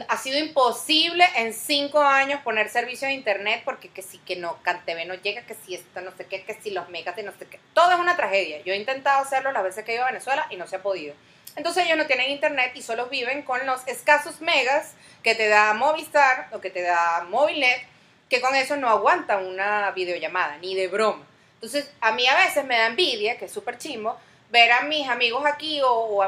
Ha 0.08 0.18
sido 0.18 0.38
imposible 0.38 1.24
en 1.34 1.54
cinco 1.54 1.98
años 2.02 2.42
poner 2.42 2.68
servicio 2.68 3.08
de 3.08 3.14
internet 3.14 3.62
porque 3.64 3.88
que 3.88 4.02
si 4.02 4.18
que 4.18 4.36
no, 4.36 4.62
CanTV 4.62 5.06
no 5.06 5.14
llega, 5.14 5.46
que 5.46 5.54
si 5.54 5.76
esto 5.76 6.02
no 6.02 6.14
sé 6.14 6.26
qué, 6.26 6.44
que 6.44 6.60
si 6.60 6.72
los 6.72 6.90
megas 6.90 7.16
y 7.16 7.22
no 7.22 7.32
sé 7.38 7.46
qué. 7.46 7.58
Todo 7.72 7.92
es 7.92 7.98
una 7.98 8.18
tragedia. 8.18 8.60
Yo 8.62 8.74
he 8.74 8.76
intentado 8.76 9.22
hacerlo 9.22 9.50
las 9.50 9.62
veces 9.62 9.82
que 9.86 9.92
he 9.92 9.94
ido 9.94 10.04
a 10.04 10.08
Venezuela 10.08 10.46
y 10.50 10.56
no 10.56 10.66
se 10.66 10.76
ha 10.76 10.82
podido. 10.82 11.14
Entonces 11.56 11.86
ellos 11.86 11.96
no 11.96 12.06
tienen 12.06 12.30
internet 12.30 12.72
y 12.74 12.82
solo 12.82 13.06
viven 13.06 13.44
con 13.44 13.64
los 13.64 13.88
escasos 13.88 14.42
megas 14.42 14.92
que 15.22 15.34
te 15.34 15.48
da 15.48 15.72
Movistar 15.72 16.50
o 16.52 16.60
que 16.60 16.68
te 16.68 16.82
da 16.82 17.24
Movilnet 17.30 17.88
que 18.30 18.40
con 18.40 18.54
eso 18.54 18.76
no 18.76 18.88
aguantan 18.88 19.44
una 19.44 19.90
videollamada, 19.90 20.56
ni 20.58 20.76
de 20.76 20.86
broma. 20.86 21.26
Entonces, 21.54 21.90
a 22.00 22.12
mí 22.12 22.26
a 22.26 22.36
veces 22.36 22.64
me 22.64 22.78
da 22.78 22.86
envidia, 22.86 23.36
que 23.36 23.46
es 23.46 23.52
súper 23.52 23.76
chimbo, 23.76 24.16
ver 24.50 24.70
a 24.72 24.82
mis 24.82 25.08
amigos 25.08 25.44
aquí 25.44 25.80
o, 25.84 26.24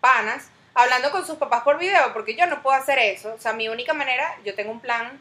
panas 0.00 0.50
hablando 0.74 1.10
con 1.10 1.26
sus 1.26 1.36
papás 1.36 1.62
por 1.62 1.78
video, 1.78 2.12
porque 2.12 2.34
yo 2.34 2.46
no 2.46 2.62
puedo 2.62 2.76
hacer 2.76 2.98
eso. 2.98 3.32
O 3.32 3.40
sea, 3.40 3.54
mi 3.54 3.68
única 3.68 3.94
manera, 3.94 4.36
yo 4.44 4.54
tengo 4.54 4.70
un 4.70 4.80
plan 4.80 5.18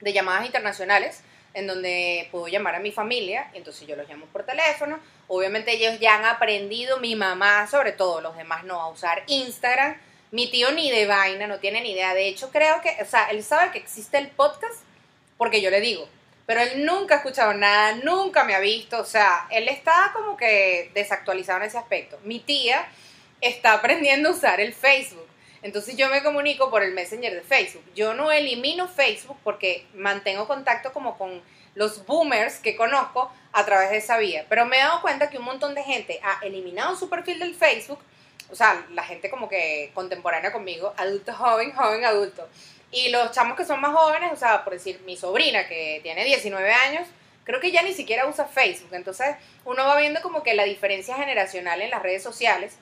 de 0.00 0.12
llamadas 0.12 0.46
internacionales 0.46 1.22
en 1.52 1.66
donde 1.66 2.28
puedo 2.30 2.48
llamar 2.48 2.76
a 2.76 2.80
mi 2.80 2.92
familia, 2.92 3.50
entonces 3.52 3.86
yo 3.86 3.96
los 3.96 4.08
llamo 4.08 4.26
por 4.26 4.44
teléfono. 4.44 4.98
Obviamente 5.26 5.72
ellos 5.72 5.98
ya 6.00 6.14
han 6.14 6.24
aprendido, 6.24 6.98
mi 7.00 7.16
mamá 7.16 7.66
sobre 7.66 7.92
todo, 7.92 8.20
los 8.20 8.36
demás 8.36 8.64
no, 8.64 8.80
a 8.80 8.88
usar 8.88 9.24
Instagram. 9.26 9.96
Mi 10.30 10.50
tío 10.50 10.72
ni 10.72 10.90
de 10.90 11.06
vaina, 11.06 11.46
no 11.46 11.58
tiene 11.58 11.80
ni 11.80 11.92
idea. 11.92 12.14
De 12.14 12.28
hecho, 12.28 12.50
creo 12.50 12.80
que, 12.80 12.96
o 13.02 13.04
sea, 13.04 13.30
él 13.30 13.42
sabe 13.42 13.72
que 13.72 13.78
existe 13.78 14.18
el 14.18 14.28
podcast, 14.28 14.80
porque 15.38 15.62
yo 15.62 15.70
le 15.70 15.80
digo, 15.80 16.06
pero 16.44 16.60
él 16.60 16.84
nunca 16.84 17.14
ha 17.14 17.18
escuchado 17.18 17.54
nada, 17.54 17.92
nunca 18.04 18.44
me 18.44 18.54
ha 18.54 18.60
visto, 18.60 19.00
o 19.00 19.04
sea, 19.04 19.46
él 19.50 19.68
está 19.68 20.10
como 20.12 20.36
que 20.36 20.90
desactualizado 20.94 21.60
en 21.60 21.66
ese 21.66 21.78
aspecto. 21.78 22.18
Mi 22.24 22.40
tía 22.40 22.86
está 23.40 23.72
aprendiendo 23.74 24.28
a 24.30 24.32
usar 24.32 24.60
el 24.60 24.74
Facebook. 24.74 25.26
Entonces 25.62 25.96
yo 25.96 26.08
me 26.08 26.22
comunico 26.22 26.70
por 26.70 26.82
el 26.82 26.94
Messenger 26.94 27.34
de 27.34 27.42
Facebook. 27.42 27.84
Yo 27.94 28.14
no 28.14 28.30
elimino 28.30 28.88
Facebook 28.88 29.38
porque 29.42 29.86
mantengo 29.94 30.46
contacto 30.46 30.92
como 30.92 31.18
con 31.18 31.42
los 31.74 32.06
boomers 32.06 32.58
que 32.58 32.76
conozco 32.76 33.30
a 33.52 33.64
través 33.64 33.90
de 33.90 33.98
esa 33.98 34.18
vía. 34.18 34.46
Pero 34.48 34.66
me 34.66 34.76
he 34.76 34.80
dado 34.80 35.00
cuenta 35.02 35.30
que 35.30 35.38
un 35.38 35.44
montón 35.44 35.74
de 35.74 35.82
gente 35.82 36.20
ha 36.22 36.44
eliminado 36.44 36.96
su 36.96 37.08
perfil 37.08 37.38
del 37.40 37.54
Facebook. 37.54 37.98
O 38.50 38.56
sea, 38.56 38.86
la 38.92 39.02
gente 39.02 39.28
como 39.28 39.48
que 39.48 39.90
contemporánea 39.94 40.52
conmigo, 40.52 40.94
adulto 40.96 41.34
joven, 41.34 41.72
joven 41.72 42.04
adulto. 42.04 42.48
Y 42.90 43.10
los 43.10 43.32
chamos 43.32 43.56
que 43.56 43.64
son 43.64 43.80
más 43.80 43.92
jóvenes, 43.92 44.32
o 44.32 44.36
sea, 44.36 44.64
por 44.64 44.72
decir, 44.72 45.00
mi 45.04 45.16
sobrina 45.16 45.66
que 45.68 46.00
tiene 46.02 46.24
19 46.24 46.72
años, 46.72 47.06
creo 47.44 47.60
que 47.60 47.70
ya 47.70 47.82
ni 47.82 47.92
siquiera 47.92 48.26
usa 48.26 48.46
Facebook. 48.46 48.92
Entonces, 48.92 49.36
uno 49.64 49.86
va 49.86 49.98
viendo 49.98 50.22
como 50.22 50.42
que 50.42 50.54
la 50.54 50.64
diferencia 50.64 51.16
generacional 51.16 51.82
en 51.82 51.90
las 51.90 52.02
redes 52.02 52.22
sociales. 52.22 52.76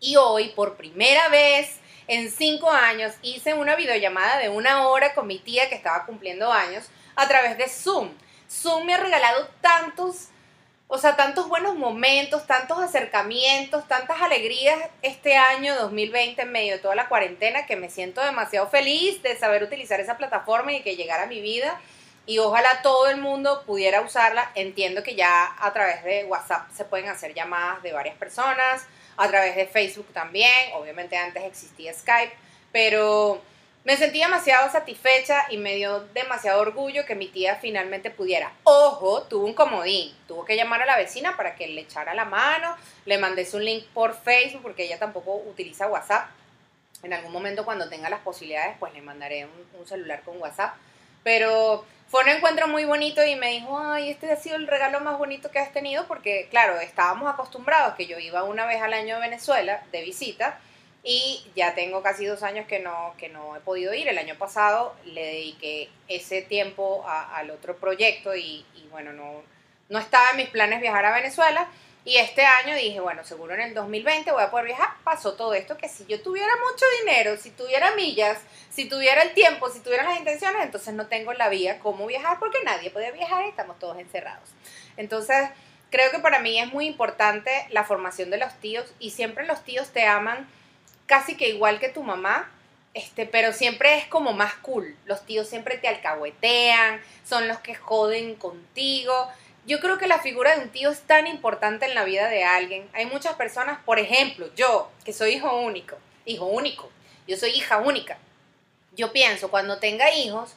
Y 0.00 0.16
hoy, 0.16 0.50
por 0.50 0.76
primera 0.76 1.28
vez 1.28 1.78
en 2.08 2.30
cinco 2.30 2.70
años, 2.70 3.14
hice 3.22 3.54
una 3.54 3.76
videollamada 3.76 4.38
de 4.38 4.48
una 4.48 4.88
hora 4.88 5.14
con 5.14 5.26
mi 5.26 5.38
tía 5.38 5.68
que 5.68 5.74
estaba 5.74 6.06
cumpliendo 6.06 6.52
años 6.52 6.86
a 7.14 7.26
través 7.28 7.58
de 7.58 7.68
Zoom. 7.68 8.10
Zoom 8.50 8.84
me 8.84 8.94
ha 8.94 8.98
regalado 8.98 9.48
tantos 9.60 10.28
o 10.88 10.98
sea, 10.98 11.16
tantos 11.16 11.48
buenos 11.48 11.74
momentos, 11.74 12.46
tantos 12.46 12.78
acercamientos, 12.78 13.88
tantas 13.88 14.22
alegrías 14.22 14.78
este 15.02 15.36
año 15.36 15.74
2020 15.74 16.42
en 16.42 16.52
medio 16.52 16.74
de 16.74 16.78
toda 16.78 16.94
la 16.94 17.08
cuarentena 17.08 17.66
que 17.66 17.74
me 17.74 17.90
siento 17.90 18.20
demasiado 18.20 18.68
feliz 18.68 19.20
de 19.22 19.36
saber 19.36 19.64
utilizar 19.64 19.98
esa 19.98 20.16
plataforma 20.16 20.72
y 20.72 20.82
que 20.82 20.94
llegara 20.94 21.24
a 21.24 21.26
mi 21.26 21.40
vida. 21.40 21.80
Y 22.24 22.38
ojalá 22.38 22.82
todo 22.82 23.08
el 23.08 23.18
mundo 23.18 23.64
pudiera 23.66 24.00
usarla. 24.00 24.50
Entiendo 24.54 25.02
que 25.02 25.16
ya 25.16 25.56
a 25.58 25.72
través 25.72 26.04
de 26.04 26.24
WhatsApp 26.24 26.70
se 26.72 26.84
pueden 26.84 27.08
hacer 27.08 27.34
llamadas 27.34 27.82
de 27.82 27.92
varias 27.92 28.16
personas, 28.16 28.86
a 29.16 29.28
través 29.28 29.56
de 29.56 29.66
Facebook 29.66 30.12
también. 30.12 30.72
Obviamente 30.74 31.16
antes 31.16 31.42
existía 31.44 31.92
Skype, 31.94 32.32
pero 32.70 33.42
me 33.86 33.96
sentí 33.96 34.18
demasiado 34.18 34.68
satisfecha 34.68 35.44
y 35.48 35.58
me 35.58 35.76
dio 35.76 36.00
demasiado 36.12 36.60
orgullo 36.60 37.06
que 37.06 37.14
mi 37.14 37.28
tía 37.28 37.54
finalmente 37.54 38.10
pudiera. 38.10 38.52
Ojo, 38.64 39.22
tuvo 39.22 39.46
un 39.46 39.54
comodín. 39.54 40.12
Tuvo 40.26 40.44
que 40.44 40.56
llamar 40.56 40.82
a 40.82 40.86
la 40.86 40.96
vecina 40.96 41.36
para 41.36 41.54
que 41.54 41.68
le 41.68 41.82
echara 41.82 42.12
la 42.12 42.24
mano. 42.24 42.74
Le 43.04 43.16
mandé 43.18 43.44
su 43.44 43.60
link 43.60 43.86
por 43.94 44.20
Facebook 44.20 44.62
porque 44.62 44.86
ella 44.86 44.98
tampoco 44.98 45.36
utiliza 45.36 45.86
WhatsApp. 45.86 46.28
En 47.04 47.12
algún 47.12 47.30
momento 47.30 47.64
cuando 47.64 47.88
tenga 47.88 48.10
las 48.10 48.22
posibilidades, 48.22 48.76
pues 48.80 48.92
le 48.92 49.02
mandaré 49.02 49.46
un, 49.78 49.86
celular 49.86 50.22
con 50.24 50.40
WhatsApp. 50.40 50.74
Pero 51.22 51.84
fue 52.08 52.24
un 52.24 52.30
encuentro 52.30 52.66
muy 52.66 52.86
bonito 52.86 53.24
y 53.24 53.36
me 53.36 53.52
dijo, 53.52 53.78
ay, 53.78 54.10
este 54.10 54.32
ha 54.32 54.36
sido 54.36 54.56
el 54.56 54.66
regalo 54.66 54.98
más 54.98 55.16
bonito 55.16 55.52
que 55.52 55.60
has 55.60 55.72
tenido 55.72 56.08
porque, 56.08 56.48
claro, 56.50 56.80
estábamos 56.80 57.32
acostumbrados 57.32 57.94
que 57.94 58.06
yo 58.06 58.18
iba 58.18 58.42
una 58.42 58.66
vez 58.66 58.82
al 58.82 58.94
año 58.94 59.14
a 59.14 59.20
Venezuela 59.20 59.84
de 59.92 60.02
visita 60.02 60.58
y 61.08 61.40
ya 61.54 61.76
tengo 61.76 62.02
casi 62.02 62.26
dos 62.26 62.42
años 62.42 62.66
que 62.66 62.80
no, 62.80 63.14
que 63.16 63.28
no 63.28 63.54
he 63.54 63.60
podido 63.60 63.94
ir. 63.94 64.08
El 64.08 64.18
año 64.18 64.34
pasado 64.34 64.96
le 65.04 65.24
dediqué 65.24 65.88
ese 66.08 66.42
tiempo 66.42 67.06
al 67.06 67.52
otro 67.52 67.76
proyecto 67.76 68.34
y, 68.34 68.66
bueno, 68.90 69.12
no, 69.12 69.44
no 69.88 70.00
estaba 70.00 70.30
en 70.30 70.38
mis 70.38 70.48
planes 70.48 70.80
viajar 70.80 71.04
a 71.04 71.14
Venezuela. 71.14 71.68
Y 72.04 72.16
este 72.16 72.44
año 72.44 72.74
dije, 72.74 72.98
bueno, 72.98 73.22
seguro 73.22 73.54
en 73.54 73.60
el 73.60 73.74
2020 73.74 74.32
voy 74.32 74.42
a 74.42 74.50
poder 74.50 74.66
viajar. 74.66 74.88
Pasó 75.04 75.34
todo 75.34 75.54
esto 75.54 75.76
que 75.76 75.88
si 75.88 76.04
yo 76.06 76.20
tuviera 76.22 76.52
mucho 76.56 76.84
dinero, 77.04 77.36
si 77.36 77.50
tuviera 77.52 77.94
millas, 77.94 78.40
si 78.70 78.88
tuviera 78.88 79.22
el 79.22 79.32
tiempo, 79.32 79.70
si 79.70 79.78
tuviera 79.78 80.02
las 80.02 80.18
intenciones, 80.18 80.60
entonces 80.64 80.92
no 80.92 81.06
tengo 81.06 81.32
la 81.34 81.48
vía 81.48 81.78
cómo 81.78 82.06
viajar 82.06 82.40
porque 82.40 82.58
nadie 82.64 82.90
puede 82.90 83.12
viajar 83.12 83.44
y 83.44 83.50
estamos 83.50 83.78
todos 83.78 83.96
encerrados. 84.00 84.48
Entonces, 84.96 85.50
creo 85.90 86.10
que 86.10 86.18
para 86.18 86.40
mí 86.40 86.58
es 86.58 86.72
muy 86.72 86.86
importante 86.86 87.50
la 87.70 87.84
formación 87.84 88.28
de 88.30 88.38
los 88.38 88.52
tíos 88.54 88.92
y 88.98 89.10
siempre 89.10 89.46
los 89.46 89.62
tíos 89.62 89.90
te 89.90 90.04
aman 90.04 90.48
casi 91.06 91.36
que 91.36 91.48
igual 91.48 91.78
que 91.78 91.88
tu 91.88 92.02
mamá, 92.02 92.50
este, 92.94 93.26
pero 93.26 93.52
siempre 93.52 93.98
es 93.98 94.06
como 94.06 94.32
más 94.32 94.54
cool. 94.56 94.96
Los 95.04 95.24
tíos 95.26 95.48
siempre 95.48 95.78
te 95.78 95.88
alcahuetean, 95.88 97.00
son 97.28 97.48
los 97.48 97.58
que 97.60 97.74
joden 97.74 98.34
contigo. 98.36 99.28
Yo 99.66 99.80
creo 99.80 99.98
que 99.98 100.06
la 100.06 100.20
figura 100.20 100.56
de 100.56 100.62
un 100.62 100.70
tío 100.70 100.90
es 100.90 101.00
tan 101.02 101.26
importante 101.26 101.86
en 101.86 101.94
la 101.94 102.04
vida 102.04 102.28
de 102.28 102.44
alguien. 102.44 102.88
Hay 102.94 103.06
muchas 103.06 103.34
personas, 103.34 103.78
por 103.84 103.98
ejemplo, 103.98 104.48
yo, 104.54 104.90
que 105.04 105.12
soy 105.12 105.34
hijo 105.34 105.60
único, 105.60 105.96
hijo 106.24 106.46
único, 106.46 106.90
yo 107.26 107.36
soy 107.36 107.50
hija 107.50 107.78
única. 107.78 108.18
Yo 108.96 109.12
pienso, 109.12 109.50
cuando 109.50 109.78
tenga 109.78 110.10
hijos, 110.14 110.54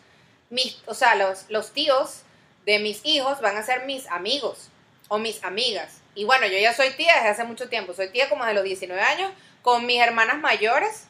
mis, 0.49 0.81
o 0.85 0.93
sea, 0.93 1.15
los, 1.15 1.45
los 1.49 1.73
tíos 1.73 2.21
de 2.65 2.79
mis 2.79 3.01
hijos 3.03 3.41
van 3.41 3.57
a 3.57 3.63
ser 3.63 3.85
mis 3.85 4.07
amigos 4.07 4.69
o 5.09 5.17
mis 5.17 5.43
amigas. 5.43 6.01
Y 6.15 6.23
bueno, 6.23 6.47
yo 6.47 6.57
ya 6.57 6.73
soy 6.73 6.91
tía 6.91 7.15
desde 7.15 7.29
hace 7.29 7.43
mucho 7.43 7.67
tiempo, 7.67 7.93
soy 7.93 8.09
tía 8.09 8.29
como 8.29 8.45
de 8.45 8.53
los 8.53 8.63
19 8.63 9.01
años, 9.01 9.31
con 9.61 9.85
mis 9.85 10.01
hermanas 10.01 10.39
mayores, 10.39 11.07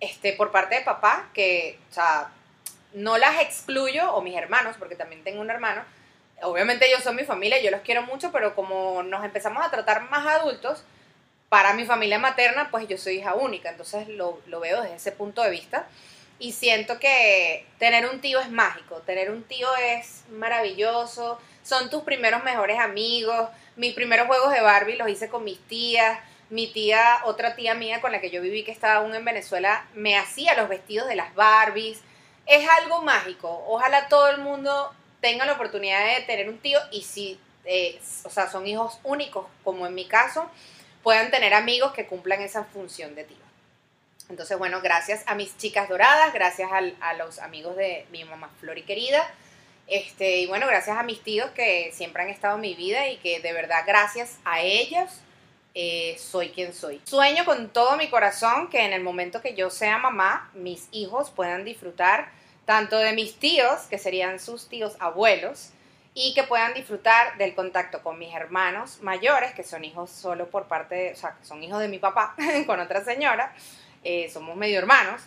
este, 0.00 0.32
por 0.32 0.50
parte 0.50 0.76
de 0.76 0.82
papá, 0.82 1.28
que, 1.34 1.78
o 1.90 1.94
sea, 1.94 2.30
no 2.92 3.18
las 3.18 3.40
excluyo, 3.40 4.12
o 4.14 4.22
mis 4.22 4.36
hermanos, 4.36 4.76
porque 4.78 4.96
también 4.96 5.24
tengo 5.24 5.40
un 5.40 5.50
hermano, 5.50 5.82
obviamente 6.42 6.86
ellos 6.86 7.02
son 7.02 7.16
mi 7.16 7.24
familia, 7.24 7.60
yo 7.60 7.70
los 7.70 7.82
quiero 7.82 8.02
mucho, 8.02 8.32
pero 8.32 8.54
como 8.54 9.02
nos 9.02 9.24
empezamos 9.24 9.64
a 9.64 9.70
tratar 9.70 10.08
más 10.08 10.26
adultos, 10.26 10.84
para 11.48 11.72
mi 11.72 11.86
familia 11.86 12.18
materna, 12.18 12.70
pues 12.70 12.86
yo 12.88 12.98
soy 12.98 13.18
hija 13.18 13.34
única, 13.34 13.70
entonces 13.70 14.08
lo, 14.08 14.40
lo 14.46 14.60
veo 14.60 14.82
desde 14.82 14.96
ese 14.96 15.12
punto 15.12 15.42
de 15.42 15.50
vista. 15.50 15.86
Y 16.38 16.52
siento 16.52 17.00
que 17.00 17.66
tener 17.78 18.06
un 18.06 18.20
tío 18.20 18.38
es 18.38 18.50
mágico, 18.50 18.96
tener 19.00 19.30
un 19.30 19.42
tío 19.42 19.66
es 19.76 20.22
maravilloso, 20.30 21.40
son 21.64 21.90
tus 21.90 22.02
primeros 22.02 22.44
mejores 22.44 22.78
amigos. 22.78 23.48
Mis 23.76 23.94
primeros 23.94 24.26
juegos 24.26 24.52
de 24.52 24.60
Barbie 24.60 24.96
los 24.96 25.08
hice 25.08 25.28
con 25.28 25.42
mis 25.42 25.58
tías 25.66 26.18
mi 26.50 26.66
tía, 26.66 27.20
otra 27.24 27.54
tía 27.54 27.74
mía 27.74 28.00
con 28.00 28.12
la 28.12 28.20
que 28.20 28.30
yo 28.30 28.40
viví 28.40 28.64
que 28.64 28.72
estaba 28.72 28.96
aún 28.96 29.14
en 29.14 29.24
Venezuela, 29.24 29.86
me 29.94 30.16
hacía 30.16 30.54
los 30.54 30.68
vestidos 30.68 31.08
de 31.08 31.16
las 31.16 31.34
Barbies. 31.34 32.00
Es 32.46 32.66
algo 32.80 33.02
mágico. 33.02 33.64
Ojalá 33.68 34.08
todo 34.08 34.28
el 34.30 34.38
mundo 34.38 34.92
tenga 35.20 35.44
la 35.44 35.52
oportunidad 35.52 36.04
de 36.06 36.22
tener 36.22 36.48
un 36.48 36.58
tío 36.58 36.78
y 36.90 37.02
si, 37.02 37.38
eh, 37.64 38.00
o 38.24 38.30
sea, 38.30 38.50
son 38.50 38.66
hijos 38.66 38.98
únicos, 39.04 39.46
como 39.64 39.86
en 39.86 39.94
mi 39.94 40.06
caso, 40.06 40.50
puedan 41.02 41.30
tener 41.30 41.54
amigos 41.54 41.92
que 41.92 42.06
cumplan 42.06 42.40
esa 42.40 42.64
función 42.64 43.14
de 43.14 43.24
tío. 43.24 43.36
Entonces, 44.30 44.58
bueno, 44.58 44.80
gracias 44.82 45.22
a 45.26 45.34
mis 45.34 45.56
chicas 45.56 45.88
doradas, 45.88 46.32
gracias 46.34 46.70
a, 46.72 47.14
los 47.14 47.38
amigos 47.38 47.76
de 47.76 48.06
mi 48.10 48.24
mamá 48.24 48.50
Flori 48.60 48.82
querida. 48.82 49.26
Este, 49.86 50.38
y 50.38 50.46
bueno, 50.46 50.66
gracias 50.66 50.98
a 50.98 51.02
mis 51.02 51.22
tíos 51.22 51.50
que 51.52 51.90
siempre 51.94 52.22
han 52.22 52.28
estado 52.28 52.56
en 52.56 52.60
mi 52.60 52.74
vida 52.74 53.08
y 53.08 53.16
que 53.18 53.40
de 53.40 53.54
verdad 53.54 53.84
gracias 53.86 54.38
a 54.44 54.60
ellos 54.60 55.22
eh, 55.80 56.18
soy 56.18 56.48
quien 56.48 56.74
soy. 56.74 57.00
Sueño 57.04 57.44
con 57.44 57.68
todo 57.68 57.96
mi 57.96 58.10
corazón 58.10 58.68
que 58.68 58.84
en 58.84 58.92
el 58.92 59.00
momento 59.00 59.40
que 59.40 59.54
yo 59.54 59.70
sea 59.70 59.96
mamá, 59.96 60.50
mis 60.52 60.88
hijos 60.90 61.30
puedan 61.30 61.64
disfrutar 61.64 62.32
tanto 62.64 62.98
de 62.98 63.12
mis 63.12 63.36
tíos, 63.36 63.82
que 63.88 63.96
serían 63.96 64.40
sus 64.40 64.68
tíos 64.68 64.96
abuelos, 64.98 65.70
y 66.14 66.34
que 66.34 66.42
puedan 66.42 66.74
disfrutar 66.74 67.38
del 67.38 67.54
contacto 67.54 68.02
con 68.02 68.18
mis 68.18 68.34
hermanos 68.34 68.98
mayores, 69.02 69.54
que 69.54 69.62
son 69.62 69.84
hijos 69.84 70.10
solo 70.10 70.50
por 70.50 70.66
parte, 70.66 70.96
de, 70.96 71.12
o 71.12 71.16
sea, 71.16 71.36
que 71.36 71.46
son 71.46 71.62
hijos 71.62 71.78
de 71.78 71.86
mi 71.86 72.00
papá, 72.00 72.34
con 72.66 72.80
otra 72.80 73.04
señora, 73.04 73.54
eh, 74.02 74.28
somos 74.32 74.56
medio 74.56 74.80
hermanos, 74.80 75.22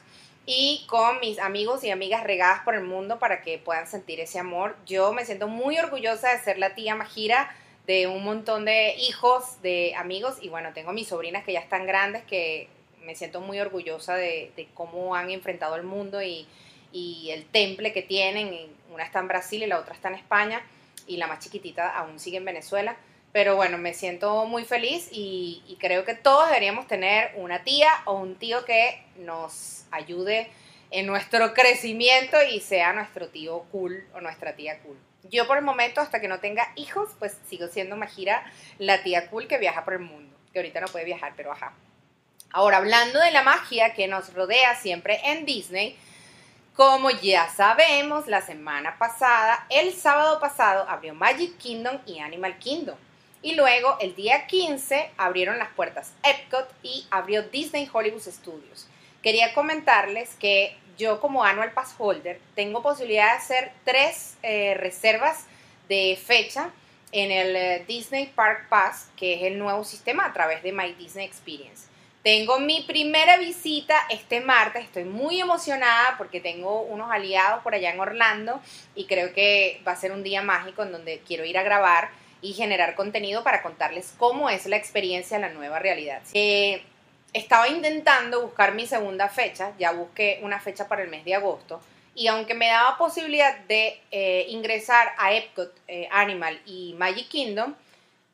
y 0.46 0.86
con 0.90 1.22
mis 1.22 1.40
amigos 1.40 1.82
y 1.86 1.92
amigas 1.92 2.26
regadas 2.26 2.60
por 2.66 2.76
el 2.76 2.84
mundo 2.84 3.20
para 3.20 3.42
que 3.42 3.58
puedan 3.58 3.88
sentir 3.88 4.20
ese 4.20 4.38
amor. 4.38 4.76
Yo 4.86 5.14
me 5.14 5.24
siento 5.24 5.48
muy 5.48 5.80
orgullosa 5.80 6.34
de 6.34 6.40
ser 6.40 6.58
la 6.58 6.76
tía 6.76 6.94
Majira 6.94 7.56
de 7.88 8.08
un 8.08 8.24
montón 8.24 8.65
de 8.65 8.96
hijos, 8.96 9.62
de 9.62 9.96
amigos, 9.96 10.38
y 10.41 10.50
bueno, 10.50 10.74
tengo 10.74 10.94
mis 10.94 11.08
sobrinas 11.08 11.44
que 11.44 11.54
ya 11.54 11.60
están 11.60 11.86
grandes, 11.86 12.24
que 12.24 12.67
me 13.04 13.15
siento 13.15 13.41
muy 13.41 13.60
orgullosa 13.60 14.15
de, 14.15 14.67
cómo 14.74 15.15
han 15.15 15.32
enfrentado 15.32 15.76
el 15.76 15.84
mundo 15.84 16.22
y, 16.22 16.48
y 16.91 17.32
el 17.32 17.46
temple 17.46 17.94
que 17.94 18.02
tienen. 18.02 18.70
Una 18.91 19.04
está 19.04 19.20
en 19.20 19.28
Brasil 19.28 19.63
y 19.63 19.67
la 19.67 19.80
otra 19.80 19.94
está 19.94 20.10
en 20.10 20.15
España 20.15 20.62
y 21.08 21.17
la 21.17 21.28
más 21.28 21.39
chiquitita 21.39 21.89
aún 21.96 22.20
sigue 22.20 22.38
en 22.38 22.46
Venezuela. 22.46 22.96
Pero 23.32 23.56
bueno, 23.56 23.78
me 23.78 23.94
siento 23.94 24.46
muy 24.46 24.65
feliz 24.65 25.08
y, 25.12 25.63
y, 25.65 25.78
creo 25.78 26.04
que 26.04 26.13
todos 26.13 26.48
deberíamos 26.48 26.88
tener 26.88 27.32
una 27.36 27.63
tía 27.63 27.89
o 28.06 28.13
un 28.20 28.36
tío 28.36 28.65
que 28.65 29.02
nos 29.15 29.86
ayude 29.89 30.50
en 30.91 31.06
nuestro 31.08 31.54
crecimiento 31.56 32.38
y 32.52 32.60
sea 32.60 32.91
nuestro 32.91 33.30
tío 33.30 33.63
cool 33.72 34.06
o 34.13 34.20
nuestra 34.20 34.56
tía 34.56 34.80
cool. 34.80 34.98
Yo 35.30 35.48
por 35.48 35.58
el 35.58 35.64
momento, 35.64 36.02
hasta 36.02 36.20
que 36.20 36.28
no 36.28 36.40
tenga 36.40 36.72
hijos, 36.76 37.10
pues 37.20 37.38
sigo 37.48 37.68
siendo 37.68 37.96
Majira, 37.96 38.44
la 38.80 39.04
tía 39.04 39.30
cool 39.30 39.48
que 39.48 39.58
viaja 39.58 39.86
por 39.86 39.94
el 39.94 40.00
mundo, 40.00 40.36
que 40.52 40.60
ahorita 40.60 40.82
no 40.82 40.88
puede 40.88 41.06
viajar, 41.06 41.34
pero 41.36 41.52
ajá. 41.52 41.74
Ahora, 42.52 42.78
hablando 42.78 43.20
de 43.20 43.32
la 43.32 43.44
magia 43.44 43.94
que 43.94 44.08
nos 44.08 44.34
rodea 44.34 44.76
siempre 44.76 45.22
en 45.24 45.46
Disney, 45.46 45.98
como 46.76 47.10
ya 47.12 47.50
sabemos, 47.50 48.28
la 48.28 48.42
semana 48.42 48.98
pasada, 48.98 49.66
el 49.70 49.94
sábado 49.94 50.40
pasado, 50.40 50.86
abrió 50.90 51.14
Magic 51.14 51.58
Kingdom 51.58 52.00
y 52.06 52.20
Animal 52.20 52.58
Kingdom. 52.58 52.98
Y 53.42 53.56
luego, 53.56 53.98
el 54.00 54.16
día 54.16 54.48
15, 54.48 55.12
abrieron 55.18 55.58
las 55.58 55.70
puertas 55.70 56.14
Epcot 56.24 56.70
y 56.84 57.06
abrió 57.10 57.44
Disney 57.44 57.90
Hollywood 57.92 58.22
Studios. 58.22 58.88
Quería 59.22 59.54
comentarles 59.54 60.36
que 60.36 60.76
yo 60.98 61.20
como 61.20 61.44
Annual 61.44 61.72
Pass 61.72 61.96
Holder 61.98 62.40
tengo 62.56 62.82
posibilidad 62.82 63.32
de 63.32 63.38
hacer 63.38 63.72
tres 63.84 64.38
eh, 64.44 64.76
reservas 64.76 65.46
de 65.88 66.18
fecha 66.24 66.70
en 67.12 67.32
el 67.32 67.56
eh, 67.56 67.86
Disney 67.88 68.28
Park 68.28 68.68
Pass, 68.70 69.10
que 69.16 69.34
es 69.36 69.44
el 69.44 69.60
nuevo 69.60 69.84
sistema 69.84 70.26
a 70.26 70.34
través 70.34 70.64
de 70.64 70.72
My 70.72 70.94
Disney 70.94 71.26
Experience. 71.26 71.88
Tengo 72.24 72.60
mi 72.60 72.82
primera 72.82 73.38
visita 73.38 73.96
este 74.12 74.42
martes, 74.42 74.84
estoy 74.84 75.06
muy 75.06 75.40
emocionada 75.42 76.16
porque 76.20 76.40
tengo 76.40 76.82
unos 76.82 77.10
aliados 77.10 77.64
por 77.64 77.74
allá 77.74 77.92
en 77.92 78.00
Orlando 78.00 78.62
y 78.94 79.06
creo 79.06 79.34
que 79.34 79.82
va 79.88 79.94
a 79.94 79.96
ser 79.96 80.12
un 80.12 80.22
día 80.22 80.44
mágico 80.44 80.84
en 80.84 80.92
donde 80.92 81.20
quiero 81.26 81.46
ir 81.46 81.58
a 81.58 81.64
grabar 81.64 82.12
y 82.42 82.54
generar 82.54 82.96
contenido 82.96 83.44
para 83.44 83.64
contarles 83.64 84.14
cómo 84.18 84.50
es 84.50 84.68
la 84.68 84.78
experiencia 84.78 85.36
en 85.36 85.42
la 85.42 85.50
nueva 85.50 85.80
realidad. 85.80 86.22
Eh, 86.34 86.84
estaba 87.34 87.67
intentando 87.67 88.41
buscar 88.41 88.74
mi 88.74 88.86
segunda 88.88 89.30
fecha, 89.30 89.74
ya 89.78 89.91
busqué 89.91 90.39
una 90.44 90.60
fecha 90.60 90.88
para 90.88 91.04
el 91.04 91.10
mes 91.10 91.26
de 91.26 91.36
agosto 91.36 91.82
y 92.13 92.28
aunque 92.28 92.54
me 92.54 92.67
daba 92.67 92.98
posibilidad 92.98 93.58
de 93.60 94.02
eh, 94.12 94.46
ingresar 94.50 95.13
a 95.17 95.34
Epcot, 95.34 95.74
eh, 95.88 96.08
Animal 96.12 96.62
y 96.65 96.94
Magic 96.98 97.30
Kingdom, 97.30 97.76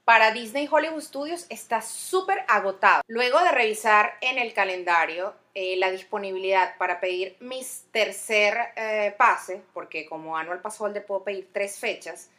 para 0.07 0.31
Disney 0.31 0.69
Hollywood 0.71 1.01
Studios 1.01 1.45
está 1.49 1.81
súper 1.81 2.45
agotado. 2.47 3.01
Luego 3.07 3.43
de 3.43 3.51
revisar 3.51 4.13
en 4.21 4.37
el 4.37 4.53
calendario 4.53 5.33
eh, 5.53 5.75
la 5.75 5.91
disponibilidad 5.91 6.77
para 6.77 7.01
pedir 7.01 7.35
mis 7.41 7.83
tercer 7.91 8.57
eh, 8.77 9.13
pase, 9.17 9.61
porque 9.73 10.05
como 10.05 10.37
Annual 10.37 10.61
Pass 10.61 10.79
Holder 10.79 11.05
puedo 11.05 11.25
pedir 11.25 11.49
tres 11.51 11.77
fechas, 11.77 12.29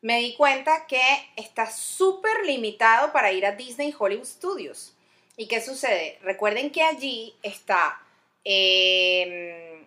me 0.00 0.18
di 0.18 0.34
cuenta 0.34 0.84
que 0.88 1.00
está 1.36 1.70
súper 1.70 2.44
limitado 2.44 3.12
para 3.12 3.30
ir 3.30 3.46
a 3.46 3.52
Disney 3.52 3.94
Hollywood 3.96 4.26
Studios. 4.26 4.92
¿Y 5.36 5.48
qué 5.48 5.60
sucede? 5.60 6.18
Recuerden 6.22 6.70
que 6.70 6.82
allí 6.82 7.34
está 7.42 8.00
em, 8.44 9.86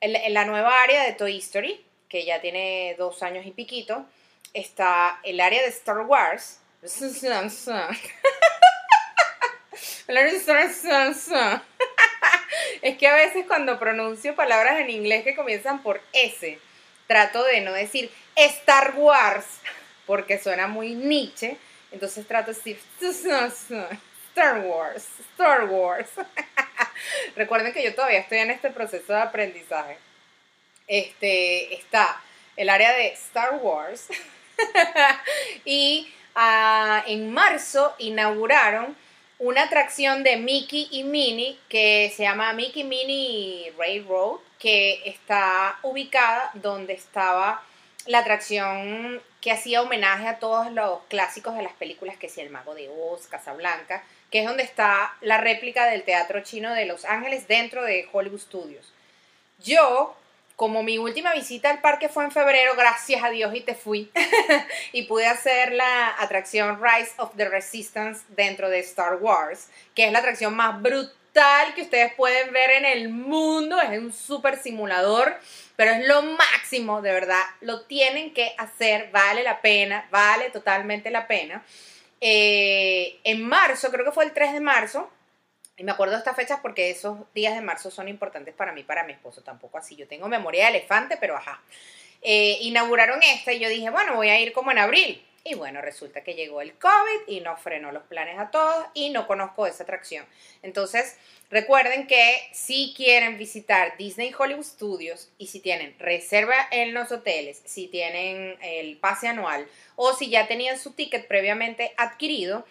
en 0.00 0.34
la 0.34 0.44
nueva 0.44 0.82
área 0.82 1.04
de 1.04 1.12
Toy 1.12 1.38
Story, 1.38 1.84
que 2.08 2.24
ya 2.24 2.40
tiene 2.40 2.94
dos 2.98 3.22
años 3.22 3.44
y 3.44 3.50
piquito, 3.50 4.06
está 4.54 5.20
el 5.24 5.40
área 5.40 5.60
de 5.62 5.68
Star 5.68 5.98
Wars, 6.00 6.60
es 12.82 12.96
que 12.96 13.06
a 13.08 13.14
veces 13.14 13.44
cuando 13.46 13.78
pronuncio 13.78 14.34
palabras 14.34 14.80
en 14.80 14.88
inglés 14.90 15.24
que 15.24 15.36
comienzan 15.36 15.82
por 15.82 16.00
S, 16.12 16.58
trato 17.06 17.44
de 17.44 17.60
no 17.60 17.72
decir 17.72 18.10
Star 18.36 18.94
Wars, 18.96 19.44
porque 20.06 20.38
suena 20.38 20.66
muy 20.66 20.94
Nietzsche, 20.94 21.58
entonces 21.90 22.26
trato 22.26 22.52
de 22.52 22.56
decir 22.56 22.80
Star 24.38 24.60
Wars, 24.60 25.04
Star 25.32 25.64
Wars. 25.64 26.10
Recuerden 27.34 27.72
que 27.72 27.82
yo 27.82 27.92
todavía 27.92 28.20
estoy 28.20 28.38
en 28.38 28.52
este 28.52 28.70
proceso 28.70 29.12
de 29.12 29.20
aprendizaje. 29.20 29.98
Este 30.86 31.74
está 31.74 32.22
el 32.56 32.70
área 32.70 32.92
de 32.92 33.08
Star 33.14 33.56
Wars 33.56 34.06
y 35.64 36.08
en 37.08 37.32
marzo 37.32 37.96
inauguraron 37.98 38.96
una 39.40 39.64
atracción 39.64 40.22
de 40.22 40.36
Mickey 40.36 40.86
y 40.92 41.02
Minnie 41.02 41.58
que 41.68 42.12
se 42.16 42.22
llama 42.22 42.52
Mickey 42.52 42.84
Minnie 42.84 43.74
Railroad, 43.76 44.38
que 44.60 45.02
está 45.04 45.80
ubicada 45.82 46.52
donde 46.54 46.92
estaba 46.92 47.64
la 48.06 48.20
atracción 48.20 49.20
que 49.40 49.50
hacía 49.50 49.82
homenaje 49.82 50.28
a 50.28 50.38
todos 50.38 50.70
los 50.70 51.00
clásicos 51.08 51.56
de 51.56 51.62
las 51.62 51.72
películas 51.72 52.16
que 52.18 52.28
si 52.28 52.40
El 52.40 52.50
Mago 52.50 52.76
de 52.76 52.88
Oz, 52.88 53.26
Casablanca, 53.26 54.04
que 54.30 54.40
es 54.40 54.46
donde 54.46 54.62
está 54.62 55.14
la 55.20 55.38
réplica 55.38 55.86
del 55.86 56.02
Teatro 56.02 56.40
Chino 56.42 56.74
de 56.74 56.86
Los 56.86 57.04
Ángeles 57.04 57.48
dentro 57.48 57.84
de 57.84 58.08
Hollywood 58.12 58.40
Studios. 58.40 58.92
Yo 59.58 60.16
como 60.58 60.82
mi 60.82 60.98
última 60.98 61.34
visita 61.34 61.70
al 61.70 61.80
parque 61.80 62.08
fue 62.08 62.24
en 62.24 62.32
febrero, 62.32 62.74
gracias 62.74 63.22
a 63.22 63.30
Dios 63.30 63.54
y 63.54 63.60
te 63.60 63.76
fui, 63.76 64.10
y 64.92 65.04
pude 65.04 65.24
hacer 65.24 65.72
la 65.72 66.20
atracción 66.20 66.80
Rise 66.82 67.12
of 67.18 67.30
the 67.36 67.48
Resistance 67.48 68.24
dentro 68.30 68.68
de 68.68 68.80
Star 68.80 69.18
Wars, 69.20 69.68
que 69.94 70.06
es 70.06 70.10
la 70.10 70.18
atracción 70.18 70.56
más 70.56 70.82
brutal 70.82 71.74
que 71.76 71.82
ustedes 71.82 72.12
pueden 72.14 72.52
ver 72.52 72.70
en 72.70 72.86
el 72.86 73.08
mundo, 73.08 73.80
es 73.80 73.96
un 74.00 74.12
super 74.12 74.60
simulador, 74.60 75.36
pero 75.76 75.92
es 75.92 76.04
lo 76.08 76.22
máximo, 76.22 77.02
de 77.02 77.12
verdad, 77.12 77.44
lo 77.60 77.82
tienen 77.82 78.34
que 78.34 78.52
hacer, 78.58 79.10
vale 79.12 79.44
la 79.44 79.60
pena, 79.60 80.08
vale 80.10 80.50
totalmente 80.50 81.12
la 81.12 81.28
pena. 81.28 81.62
Eh, 82.20 83.20
en 83.24 83.46
marzo, 83.46 83.90
creo 83.90 84.04
que 84.04 84.12
fue 84.12 84.24
el 84.24 84.32
3 84.32 84.52
de 84.52 84.60
marzo, 84.60 85.10
y 85.76 85.84
me 85.84 85.92
acuerdo 85.92 86.14
de 86.14 86.18
estas 86.18 86.34
fechas 86.34 86.58
porque 86.60 86.90
esos 86.90 87.18
días 87.34 87.54
de 87.54 87.60
marzo 87.60 87.90
son 87.90 88.08
importantes 88.08 88.52
para 88.54 88.72
mí, 88.72 88.82
para 88.82 89.04
mi 89.04 89.12
esposo, 89.12 89.42
tampoco 89.42 89.78
así. 89.78 89.94
Yo 89.94 90.08
tengo 90.08 90.28
memoria 90.28 90.64
de 90.64 90.78
elefante, 90.78 91.16
pero 91.20 91.36
ajá. 91.36 91.62
Eh, 92.20 92.58
inauguraron 92.62 93.22
esta 93.22 93.52
y 93.52 93.60
yo 93.60 93.68
dije, 93.68 93.88
bueno, 93.90 94.16
voy 94.16 94.28
a 94.28 94.40
ir 94.40 94.52
como 94.52 94.72
en 94.72 94.78
abril. 94.78 95.24
Y 95.48 95.54
bueno, 95.54 95.80
resulta 95.80 96.22
que 96.22 96.34
llegó 96.34 96.60
el 96.60 96.74
COVID 96.74 97.26
y 97.26 97.40
nos 97.40 97.58
frenó 97.58 97.90
los 97.90 98.02
planes 98.02 98.38
a 98.38 98.50
todos 98.50 98.84
y 98.92 99.08
no 99.08 99.26
conozco 99.26 99.66
esa 99.66 99.84
atracción. 99.84 100.26
Entonces, 100.62 101.16
recuerden 101.48 102.06
que 102.06 102.36
si 102.52 102.92
quieren 102.94 103.38
visitar 103.38 103.96
Disney 103.96 104.34
Hollywood 104.38 104.66
Studios 104.66 105.30
y 105.38 105.46
si 105.46 105.60
tienen 105.60 105.98
reserva 105.98 106.54
en 106.70 106.92
los 106.92 107.10
hoteles, 107.12 107.62
si 107.64 107.88
tienen 107.88 108.58
el 108.60 108.98
pase 108.98 109.26
anual 109.26 109.66
o 109.96 110.12
si 110.12 110.28
ya 110.28 110.46
tenían 110.48 110.78
su 110.78 110.92
ticket 110.92 111.26
previamente 111.26 111.94
adquirido, 111.96 112.66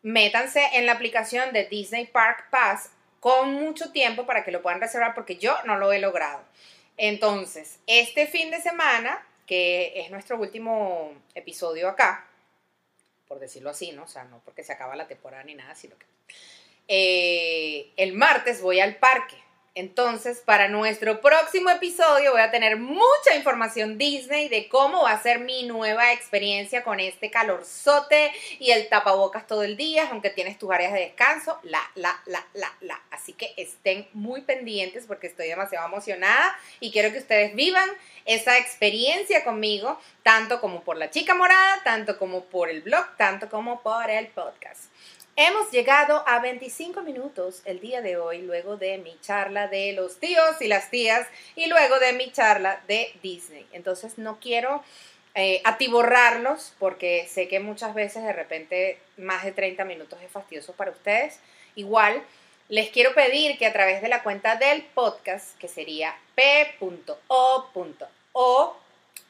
métanse 0.00 0.62
en 0.72 0.86
la 0.86 0.92
aplicación 0.92 1.52
de 1.52 1.66
Disney 1.66 2.06
Park 2.06 2.46
Pass 2.50 2.92
con 3.20 3.52
mucho 3.52 3.92
tiempo 3.92 4.24
para 4.24 4.42
que 4.42 4.52
lo 4.52 4.62
puedan 4.62 4.80
reservar 4.80 5.14
porque 5.14 5.36
yo 5.36 5.54
no 5.66 5.76
lo 5.76 5.92
he 5.92 5.98
logrado. 5.98 6.42
Entonces, 6.96 7.78
este 7.86 8.26
fin 8.26 8.50
de 8.50 8.62
semana, 8.62 9.22
que 9.46 10.00
es 10.00 10.10
nuestro 10.10 10.38
último 10.38 11.12
episodio 11.34 11.88
acá, 11.88 12.26
por 13.28 13.38
decirlo 13.38 13.70
así, 13.70 13.92
¿no? 13.92 14.04
O 14.04 14.08
sea, 14.08 14.24
no 14.24 14.40
porque 14.44 14.64
se 14.64 14.72
acaba 14.72 14.96
la 14.96 15.06
temporada 15.06 15.44
ni 15.44 15.54
nada, 15.54 15.74
sino 15.74 15.96
que 15.98 16.06
eh, 16.88 17.92
el 17.96 18.12
martes 18.12 18.60
voy 18.60 18.80
al 18.80 18.96
parque 18.96 19.36
entonces, 19.76 20.40
para 20.40 20.68
nuestro 20.68 21.20
próximo 21.20 21.68
episodio 21.68 22.32
voy 22.32 22.40
a 22.40 22.50
tener 22.50 22.78
mucha 22.78 23.36
información 23.36 23.98
Disney 23.98 24.48
de 24.48 24.70
cómo 24.70 25.02
va 25.02 25.10
a 25.10 25.22
ser 25.22 25.40
mi 25.40 25.64
nueva 25.64 26.14
experiencia 26.14 26.82
con 26.82 26.98
este 26.98 27.30
calorzote 27.30 28.32
y 28.58 28.70
el 28.70 28.88
tapabocas 28.88 29.46
todo 29.46 29.64
el 29.64 29.76
día, 29.76 30.08
aunque 30.10 30.30
tienes 30.30 30.56
tus 30.56 30.70
áreas 30.70 30.94
de 30.94 31.00
descanso, 31.00 31.60
la, 31.62 31.82
la, 31.94 32.18
la, 32.24 32.46
la, 32.54 32.74
la. 32.80 33.02
Que 33.36 33.52
estén 33.56 34.08
muy 34.12 34.42
pendientes 34.42 35.04
porque 35.06 35.26
estoy 35.26 35.48
demasiado 35.48 35.86
emocionada 35.86 36.58
y 36.80 36.90
quiero 36.90 37.12
que 37.12 37.18
ustedes 37.18 37.54
vivan 37.54 37.88
esa 38.24 38.58
experiencia 38.58 39.44
conmigo, 39.44 40.00
tanto 40.22 40.60
como 40.60 40.82
por 40.82 40.96
la 40.96 41.10
chica 41.10 41.34
morada, 41.34 41.82
tanto 41.84 42.18
como 42.18 42.44
por 42.44 42.70
el 42.70 42.82
blog, 42.82 43.16
tanto 43.16 43.48
como 43.48 43.82
por 43.82 44.10
el 44.10 44.28
podcast. 44.28 44.84
Hemos 45.38 45.70
llegado 45.70 46.24
a 46.26 46.40
25 46.40 47.02
minutos 47.02 47.60
el 47.66 47.78
día 47.80 48.00
de 48.00 48.16
hoy, 48.16 48.40
luego 48.40 48.78
de 48.78 48.96
mi 48.96 49.20
charla 49.20 49.68
de 49.68 49.92
los 49.92 50.18
tíos 50.18 50.62
y 50.62 50.66
las 50.66 50.88
tías 50.88 51.28
y 51.54 51.66
luego 51.66 51.98
de 51.98 52.14
mi 52.14 52.32
charla 52.32 52.80
de 52.88 53.12
Disney. 53.22 53.66
Entonces 53.72 54.16
no 54.16 54.40
quiero 54.40 54.82
eh, 55.34 55.60
atiborrarlos 55.64 56.72
porque 56.78 57.28
sé 57.30 57.48
que 57.48 57.60
muchas 57.60 57.94
veces 57.94 58.22
de 58.22 58.32
repente 58.32 58.98
más 59.18 59.44
de 59.44 59.52
30 59.52 59.84
minutos 59.84 60.18
es 60.22 60.30
fastidioso 60.30 60.72
para 60.72 60.92
ustedes. 60.92 61.38
Igual 61.74 62.22
les 62.68 62.90
quiero 62.90 63.14
pedir 63.14 63.58
que 63.58 63.66
a 63.66 63.72
través 63.72 64.02
de 64.02 64.08
la 64.08 64.22
cuenta 64.22 64.56
del 64.56 64.82
podcast, 64.82 65.56
que 65.58 65.68
sería 65.68 66.16
p.o.o, 66.34 66.76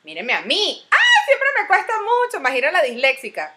mírenme 0.04 0.32
a 0.32 0.42
mí, 0.42 0.86
¡ah! 0.90 0.96
Siempre 1.26 1.48
me 1.60 1.66
cuesta 1.66 1.92
mucho, 2.00 2.38
imagina 2.38 2.70
la 2.70 2.82
disléxica 2.82 3.54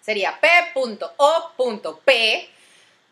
sería 0.00 0.38
p.o.p 0.40 2.10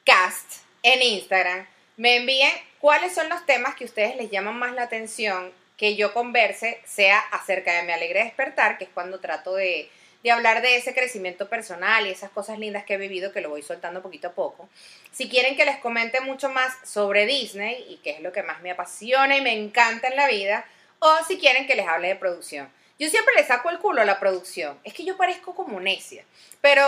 cast 0.05 0.63
en 0.83 1.03
Instagram. 1.03 1.67
Me 1.97 2.17
envíen 2.17 2.53
cuáles 2.81 3.15
son 3.15 3.29
los 3.29 3.45
temas 3.47 3.75
que 3.75 3.85
ustedes 3.85 4.17
les 4.17 4.31
llaman 4.31 4.59
más 4.59 4.73
la 4.75 4.83
atención 4.83 5.53
que 5.77 5.95
yo 5.95 6.13
converse, 6.13 6.81
sea 6.85 7.21
acerca 7.31 7.73
de 7.75 7.85
Me 7.85 7.93
Alegre 7.93 8.25
Despertar, 8.25 8.79
que 8.79 8.85
es 8.85 8.91
cuando 8.91 9.21
trato 9.21 9.55
de, 9.55 9.89
de 10.23 10.31
hablar 10.31 10.63
de 10.63 10.77
ese 10.77 10.95
crecimiento 10.95 11.49
personal 11.49 12.07
y 12.07 12.11
esas 12.11 12.31
cosas 12.31 12.59
lindas 12.59 12.85
que 12.85 12.95
he 12.95 12.99
vivido, 12.99 13.33
que 13.33 13.41
lo 13.41 13.51
voy 13.51 13.63
soltando 13.63 14.03
poquito 14.03 14.29
a 14.29 14.33
poco. 14.33 14.69
Si 15.13 15.29
quieren 15.29 15.57
que 15.57 15.65
les 15.65 15.79
comente 15.79 16.21
mucho 16.21 16.49
más 16.49 16.75
sobre 16.85 17.27
Disney 17.27 17.87
y 17.89 17.97
que 17.99 18.11
es 18.11 18.21
lo 18.21 18.33
que 18.33 18.43
más 18.43 18.61
me 18.63 18.71
apasiona 18.71 19.37
y 19.37 19.41
me 19.41 19.53
encanta 19.53 20.09
en 20.09 20.17
la 20.17 20.27
vida, 20.27 20.67
o 20.99 21.17
si 21.27 21.39
quieren 21.39 21.67
que 21.67 21.77
les 21.77 21.87
hable 21.87 22.09
de 22.09 22.17
producción. 22.17 22.69
Yo 22.99 23.09
siempre 23.09 23.35
le 23.37 23.47
saco 23.47 23.71
el 23.71 23.79
culo 23.79 24.03
a 24.03 24.05
la 24.05 24.19
producción. 24.19 24.79
Es 24.83 24.93
que 24.93 25.05
yo 25.05 25.17
parezco 25.17 25.55
como 25.55 25.79
necia. 25.79 26.25
Pero 26.61 26.83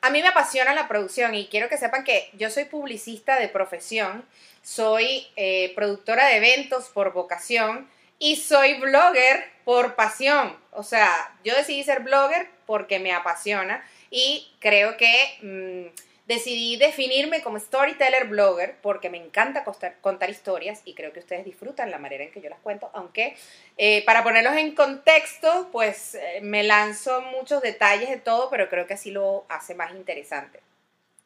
a 0.00 0.10
mí 0.10 0.22
me 0.22 0.28
apasiona 0.28 0.74
la 0.74 0.86
producción 0.86 1.34
y 1.34 1.48
quiero 1.48 1.68
que 1.68 1.76
sepan 1.76 2.04
que 2.04 2.30
yo 2.34 2.50
soy 2.50 2.66
publicista 2.66 3.38
de 3.38 3.48
profesión, 3.48 4.24
soy 4.62 5.26
eh, 5.34 5.72
productora 5.74 6.26
de 6.26 6.36
eventos 6.36 6.88
por 6.88 7.12
vocación 7.12 7.90
y 8.20 8.36
soy 8.36 8.74
blogger 8.74 9.44
por 9.68 9.96
pasión. 9.96 10.56
O 10.72 10.82
sea, 10.82 11.10
yo 11.44 11.54
decidí 11.54 11.82
ser 11.82 12.00
blogger 12.00 12.48
porque 12.64 12.98
me 12.98 13.12
apasiona 13.12 13.84
y 14.10 14.50
creo 14.60 14.96
que... 14.96 15.12
Mm, 15.42 15.94
decidí 16.26 16.76
definirme 16.76 17.42
como 17.42 17.58
storyteller 17.58 18.28
blogger 18.28 18.76
porque 18.82 19.08
me 19.08 19.16
encanta 19.16 19.64
contar, 19.64 20.28
historias 20.28 20.82
y 20.84 20.92
creo 20.94 21.10
que 21.14 21.20
ustedes 21.20 21.46
disfrutan 21.46 21.90
la 21.90 21.98
manera 21.98 22.22
en 22.22 22.30
que 22.30 22.42
yo 22.42 22.50
las 22.50 22.58
cuento, 22.58 22.90
aunque 22.92 23.34
eh, 23.78 24.04
para 24.04 24.22
ponerlos 24.22 24.54
en 24.56 24.74
contexto, 24.74 25.70
pues 25.72 26.16
eh, 26.16 26.40
me 26.42 26.64
lanzo 26.64 27.22
muchos 27.22 27.62
detalles 27.62 28.10
de 28.10 28.18
todo, 28.18 28.50
pero 28.50 28.68
creo 28.68 28.86
que 28.86 28.92
así 28.92 29.10
lo 29.10 29.46
hace 29.48 29.74
más 29.74 29.92
interesante. 29.92 30.60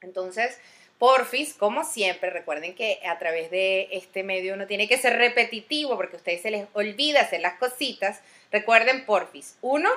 Entonces, 0.03 0.57
porfis, 1.03 1.55
como 1.55 1.83
siempre, 1.83 2.31
recuerden 2.31 2.77
que 2.77 3.01
a 3.05 3.19
través 3.19 3.51
de 3.51 3.89
este 3.91 4.23
medio 4.23 4.55
uno 4.55 4.69
tiene 4.69 4.87
que 4.87 4.99
ser 4.99 5.17
repetitivo 5.17 5.97
porque 5.97 6.15
a 6.15 6.19
ustedes 6.19 6.43
se 6.43 6.53
les 6.53 6.69
olvida 6.75 7.23
hacer 7.23 7.41
las 7.41 7.55
cositas. 7.55 8.21
Recuerden, 8.53 9.05
porfis, 9.05 9.57
uno, 9.63 9.91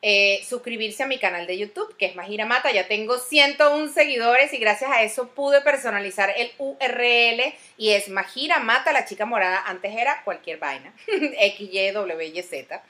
eh, 0.00 0.40
suscribirse 0.48 1.02
a 1.02 1.08
mi 1.08 1.18
canal 1.18 1.48
de 1.48 1.58
YouTube, 1.58 1.96
que 1.96 2.06
es 2.06 2.14
Magira 2.14 2.46
Mata. 2.46 2.70
Ya 2.70 2.86
tengo 2.86 3.18
101 3.18 3.92
seguidores 3.92 4.52
y 4.52 4.58
gracias 4.58 4.92
a 4.92 5.02
eso 5.02 5.26
pude 5.30 5.60
personalizar 5.60 6.32
el 6.36 6.52
URL 6.58 7.52
y 7.76 7.90
es 7.90 8.08
Magira 8.08 8.60
Mata, 8.60 8.92
la 8.92 9.06
chica 9.06 9.26
morada. 9.26 9.64
Antes 9.66 9.92
era 9.92 10.22
cualquier 10.22 10.58
vaina, 10.58 10.94
X, 11.08 11.68
Y, 11.68 11.90
W, 11.90 12.26
Y, 12.28 12.42
Z. 12.44 12.80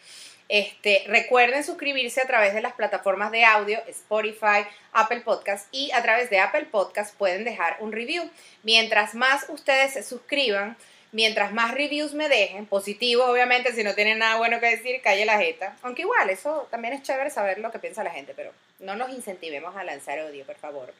Este, 0.48 1.04
recuerden 1.06 1.62
suscribirse 1.62 2.22
a 2.22 2.26
través 2.26 2.54
de 2.54 2.62
las 2.62 2.72
plataformas 2.72 3.30
de 3.30 3.44
audio, 3.44 3.78
Spotify, 3.86 4.66
Apple 4.92 5.20
Podcast 5.20 5.68
y 5.72 5.90
a 5.92 6.02
través 6.02 6.30
de 6.30 6.40
Apple 6.40 6.66
Podcast 6.70 7.14
pueden 7.16 7.44
dejar 7.44 7.76
un 7.80 7.92
review. 7.92 8.30
Mientras 8.62 9.14
más 9.14 9.46
ustedes 9.50 9.92
se 9.92 10.02
suscriban, 10.02 10.76
mientras 11.12 11.52
más 11.52 11.74
reviews 11.74 12.14
me 12.14 12.30
dejen, 12.30 12.64
positivos 12.64 13.28
obviamente, 13.28 13.74
si 13.74 13.84
no 13.84 13.94
tienen 13.94 14.18
nada 14.18 14.36
bueno 14.36 14.58
que 14.58 14.70
decir, 14.70 15.02
calle 15.02 15.26
la 15.26 15.38
jeta. 15.38 15.76
Aunque 15.82 16.02
igual, 16.02 16.30
eso 16.30 16.66
también 16.70 16.94
es 16.94 17.02
chévere 17.02 17.30
saber 17.30 17.58
lo 17.58 17.70
que 17.70 17.78
piensa 17.78 18.02
la 18.02 18.10
gente, 18.10 18.32
pero 18.34 18.52
no 18.78 18.96
nos 18.96 19.10
incentivemos 19.10 19.76
a 19.76 19.84
lanzar 19.84 20.18
odio, 20.20 20.46
por 20.46 20.56
favor. 20.56 20.94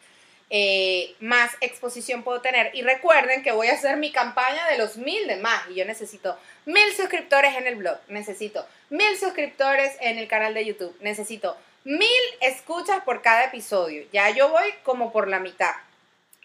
Eh, 0.51 1.15
más 1.21 1.53
exposición 1.61 2.23
puedo 2.23 2.41
tener. 2.41 2.71
Y 2.75 2.83
recuerden 2.83 3.43
que 3.43 3.53
voy 3.53 3.69
a 3.69 3.75
hacer 3.75 3.97
mi 3.97 4.13
campaña 4.13 4.67
de 4.69 4.79
los 4.79 4.97
mil 4.97 5.27
de 5.27 5.37
más. 5.37 5.63
Y 5.71 5.75
yo 5.75 5.85
necesito 5.85 6.39
mil 6.65 6.93
suscriptores 6.97 7.57
en 7.57 7.67
el 7.67 7.77
blog, 7.77 7.99
necesito 8.09 8.67
mil 8.91 9.19
suscriptores 9.19 9.97
en 10.01 10.19
el 10.19 10.29
canal 10.29 10.55
de 10.55 10.65
YouTube, 10.65 10.97
necesito 11.01 11.57
mil 11.85 12.09
escuchas 12.41 13.03
por 13.05 13.23
cada 13.23 13.45
episodio. 13.45 14.05
Ya 14.13 14.31
yo 14.31 14.49
voy 14.49 14.73
como 14.85 15.13
por 15.13 15.29
la 15.29 15.39
mitad. 15.39 15.75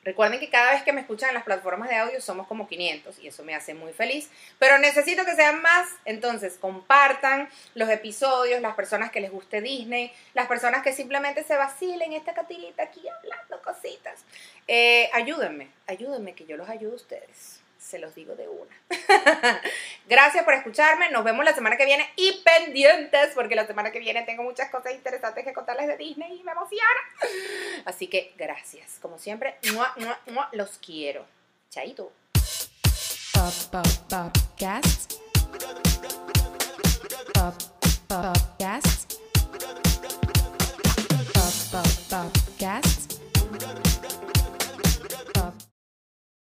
Recuerden 0.03 0.39
que 0.39 0.49
cada 0.49 0.71
vez 0.71 0.83
que 0.83 0.93
me 0.93 1.01
escuchan 1.01 1.29
en 1.29 1.35
las 1.35 1.43
plataformas 1.43 1.89
de 1.89 1.95
audio 1.95 2.21
somos 2.21 2.47
como 2.47 2.67
500 2.67 3.19
y 3.19 3.27
eso 3.27 3.43
me 3.43 3.55
hace 3.55 3.73
muy 3.73 3.93
feliz, 3.93 4.29
pero 4.59 4.77
necesito 4.77 5.23
que 5.25 5.35
sean 5.35 5.61
más, 5.61 5.87
entonces 6.05 6.57
compartan 6.59 7.49
los 7.73 7.89
episodios, 7.89 8.61
las 8.61 8.75
personas 8.75 9.11
que 9.11 9.21
les 9.21 9.31
guste 9.31 9.61
Disney, 9.61 10.11
las 10.33 10.47
personas 10.47 10.83
que 10.83 10.93
simplemente 10.93 11.43
se 11.43 11.55
vacilen 11.55 12.13
esta 12.13 12.33
catirita 12.33 12.83
aquí 12.83 13.01
hablando 13.07 13.61
cositas. 13.61 14.25
Eh, 14.67 15.09
ayúdenme, 15.13 15.69
ayúdenme 15.87 16.33
que 16.33 16.45
yo 16.45 16.57
los 16.57 16.69
ayudo 16.69 16.93
a 16.93 16.95
ustedes 16.95 17.62
se 17.93 17.99
los 17.99 18.15
digo 18.15 18.33
de 18.33 18.47
una. 18.47 18.75
Gracias 20.07 20.43
por 20.43 20.55
escucharme, 20.55 21.11
nos 21.11 21.23
vemos 21.23 21.45
la 21.45 21.53
semana 21.53 21.77
que 21.77 21.85
viene 21.85 22.09
y 22.15 22.41
pendientes, 22.43 23.33
porque 23.35 23.53
la 23.53 23.67
semana 23.67 23.91
que 23.91 23.99
viene 23.99 24.23
tengo 24.23 24.41
muchas 24.41 24.71
cosas 24.71 24.93
interesantes 24.93 25.45
que 25.45 25.53
contarles 25.53 25.85
de 25.85 25.97
Disney 25.97 26.39
y 26.39 26.43
me 26.43 26.53
emociona. 26.53 26.83
Así 27.85 28.07
que 28.07 28.33
gracias, 28.35 28.97
como 28.99 29.19
siempre, 29.19 29.57
mua, 29.73 29.93
mua, 29.97 30.19
mua, 30.25 30.49
los 30.53 30.79
quiero. 30.79 31.23
Chaito. 31.69 32.11
Pop, 33.31 33.53
pop, 33.71 33.87
pop, 34.09 34.33